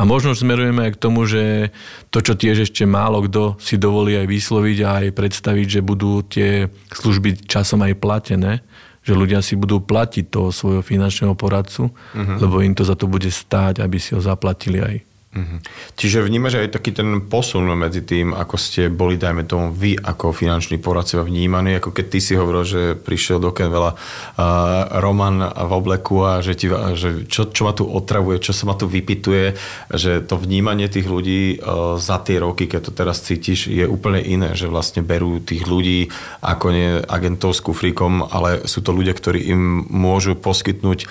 [0.00, 1.76] A možno smerujeme aj k tomu, že
[2.08, 6.24] to, čo tiež ešte málo kto si dovolí aj vysloviť a aj predstaviť, že budú
[6.24, 8.64] tie služby časom aj platené,
[9.04, 12.36] že ľudia si budú platiť toho svojho finančného poradcu, uh-huh.
[12.40, 14.96] lebo im to za to bude stáť, aby si ho zaplatili aj.
[15.30, 15.58] Mm-hmm.
[15.94, 20.34] Čiže vnímaš aj taký ten posun medzi tým, ako ste boli, dajme tomu, vy ako
[20.34, 25.70] finanční poradcovia vnímaní, ako keď ty si hovoril, že prišiel do Kenvela uh, Roman v
[25.70, 26.66] obleku a že, ti,
[26.98, 29.54] že čo, čo ma tu otravuje, čo sa ma tu vypituje,
[29.94, 34.18] že to vnímanie tých ľudí uh, za tie roky, keď to teraz cítiš, je úplne
[34.18, 36.10] iné, že vlastne berú tých ľudí
[36.42, 41.06] ako nie agentovskú frikom, ale sú to ľudia, ktorí im môžu poskytnúť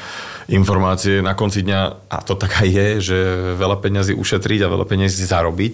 [0.49, 3.17] informácie na konci dňa, a to tak aj je, že
[3.55, 5.74] veľa peňazí ušetriť a veľa peňazí zarobiť.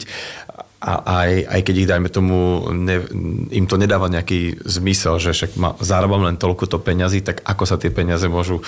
[0.86, 3.02] A aj, aj keď ich, dajme tomu, ne,
[3.50, 7.64] im to nedáva nejaký zmysel, že však ma, zarábam len toľko to peňazí, tak ako
[7.66, 8.62] sa tie peniaze môžu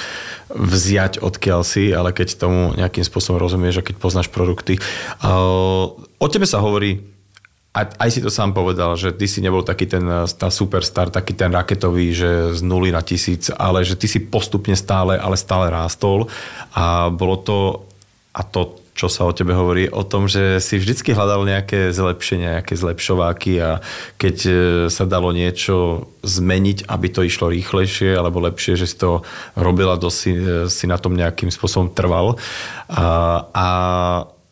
[0.50, 4.82] vziať odkiaľ si, ale keď tomu nejakým spôsobom rozumieš a keď poznáš produkty.
[6.18, 7.06] O tebe sa hovorí
[7.78, 11.38] aj, aj si to sám povedal, že ty si nebol taký ten tá superstar, taký
[11.38, 15.70] ten raketový, že z nuly na tisíc, ale že ty si postupne stále, ale stále
[15.70, 16.26] rástol.
[16.74, 17.86] A bolo to,
[18.34, 22.58] a to, čo sa o tebe hovorí, o tom, že si vždycky hľadal nejaké zlepšenia,
[22.58, 23.86] nejaké zlepšováky a
[24.18, 24.52] keď e,
[24.90, 29.22] sa dalo niečo zmeniť, aby to išlo rýchlejšie alebo lepšie, že si to
[29.54, 32.42] robila, si, e, si na tom nejakým spôsobom trval.
[32.90, 33.06] A,
[33.54, 33.68] a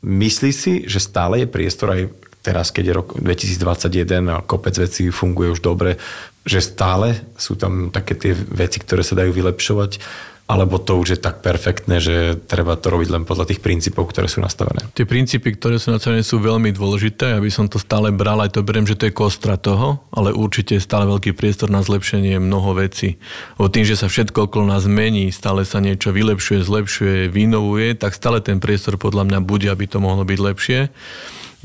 [0.05, 2.13] myslíš si, že stále je priestor aj
[2.45, 5.97] teraz, keď je rok 2021 a kopec vecí funguje už dobre,
[6.45, 9.97] že stále sú tam také tie veci, ktoré sa dajú vylepšovať,
[10.45, 14.29] alebo to už je tak perfektné, že treba to robiť len podľa tých princípov, ktoré
[14.29, 14.85] sú nastavené.
[14.93, 17.33] Tie princípy, ktoré sú nastavené, sú veľmi dôležité.
[17.33, 20.77] Aby som to stále bral, aj to beriem, že to je kostra toho, ale určite
[20.77, 23.17] je stále veľký priestor na zlepšenie mnoho vecí.
[23.57, 28.13] O tým, že sa všetko okolo nás mení, stále sa niečo vylepšuje, zlepšuje, vynovuje, tak
[28.13, 30.79] stále ten priestor podľa mňa bude, aby to mohlo byť lepšie.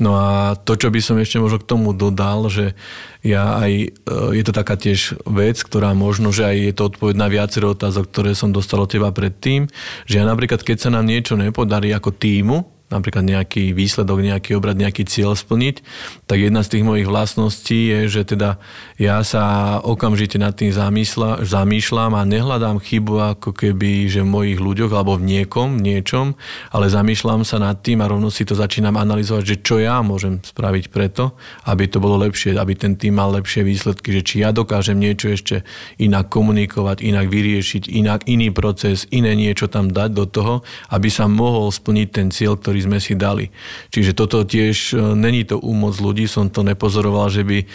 [0.01, 2.73] No a to, čo by som ešte možno k tomu dodal, že
[3.21, 3.89] ja aj, e,
[4.33, 8.09] je to taká tiež vec, ktorá možno, že aj je to odpoveď na viacero otázok,
[8.09, 9.69] ktoré som dostal od teba predtým,
[10.09, 14.75] že ja napríklad, keď sa nám niečo nepodarí ako týmu, napríklad nejaký výsledok, nejaký obrad,
[14.75, 15.79] nejaký cieľ splniť,
[16.27, 18.59] tak jedna z tých mojich vlastností je, že teda
[19.01, 24.61] ja sa okamžite nad tým zamýšľa, zamýšľam a nehľadám chybu ako keby, že v mojich
[24.61, 26.37] ľuďoch alebo v niekom, niečom,
[26.69, 30.37] ale zamýšľam sa nad tým a rovno si to začínam analyzovať, že čo ja môžem
[30.45, 31.33] spraviť preto,
[31.65, 35.33] aby to bolo lepšie, aby ten tým mal lepšie výsledky, že či ja dokážem niečo
[35.33, 35.65] ešte
[35.97, 40.55] inak komunikovať, inak vyriešiť, inak iný proces, iné niečo tam dať do toho,
[40.93, 43.49] aby sa mohol splniť ten cieľ, ktorý sme si dali.
[43.89, 47.65] Čiže toto tiež e, není to úmoc ľudí, som to nepozoroval, že by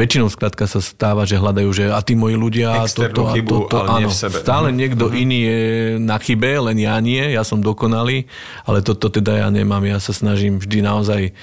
[0.00, 3.52] väčšinou skrátka sa stáva, že hľadajú, že a tí moji ľudia Externú toto a chybu,
[3.68, 4.36] toto, ale nie áno, v sebe.
[4.40, 4.76] stále Mhm.
[4.80, 5.14] niekto Mhm.
[5.20, 5.60] iný je
[6.00, 8.24] na chybe, len ja nie, ja som dokonalý,
[8.64, 11.36] ale toto teda ja nemám, ja sa snažím vždy naozaj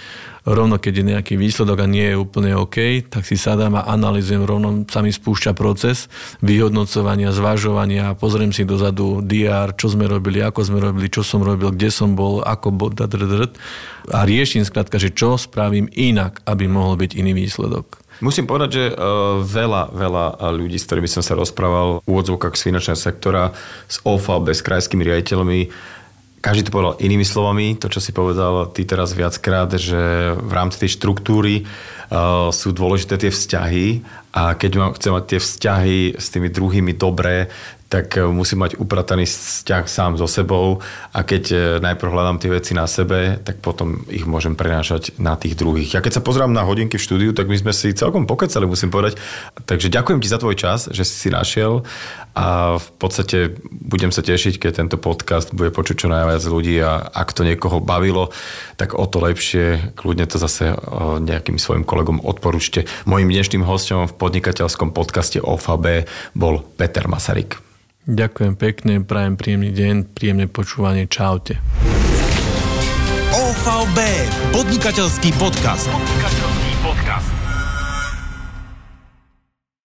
[0.48, 4.48] rovno, keď je nejaký výsledok a nie je úplne OK, tak si sadám a analizujem,
[4.48, 6.08] rovno sa mi spúšťa proces
[6.40, 11.76] vyhodnocovania, zvažovania, pozriem si dozadu DR, čo sme robili, ako sme robili, čo som robil,
[11.76, 12.90] kde som bol, ako bol,
[14.08, 18.07] a riešim skrátka, že čo spravím inak, aby mohol byť iný výsledok.
[18.18, 20.26] Musím povedať, že uh, veľa, veľa
[20.58, 23.54] ľudí, s ktorými som sa rozprával v úvodzovkách z finančného sektora,
[23.86, 25.60] s OFAB, s krajskými riaditeľmi,
[26.38, 30.86] každý to povedal inými slovami, to, čo si povedal ty teraz viackrát, že v rámci
[30.86, 36.28] tej štruktúry uh, sú dôležité tie vzťahy a keď mám, chcem mať tie vzťahy s
[36.30, 37.50] tými druhými dobré,
[37.88, 42.52] tak uh, musím mať uprataný vzťah sám so sebou a keď uh, najprv hľadám tie
[42.52, 45.96] veci na sebe, tak potom ich môžem prenášať na tých druhých.
[45.96, 48.92] Ja keď sa pozerám na hodinky v štúdiu, tak my sme si celkom pokecali, musím
[48.92, 49.20] povedať.
[49.64, 51.88] Takže ďakujem ti za tvoj čas, že si si našiel
[52.38, 57.02] a v podstate budem sa tešiť, keď tento podcast bude počuť čo najviac ľudí a
[57.02, 58.30] ak to niekoho bavilo,
[58.78, 60.78] tak o to lepšie, kľudne to zase
[61.26, 62.86] nejakým svojim kolegom odporúčte.
[63.10, 66.06] Mojím dnešným hostom v podnikateľskom podcaste OFAB
[66.38, 67.77] bol Peter Masaryk.
[68.08, 71.60] Ďakujem pekne, prajem príjemný deň, príjemné počúvanie, čaute.
[73.36, 74.00] OVB,
[74.56, 75.92] podnikateľský podcast.
[75.92, 76.57] Podnikateľský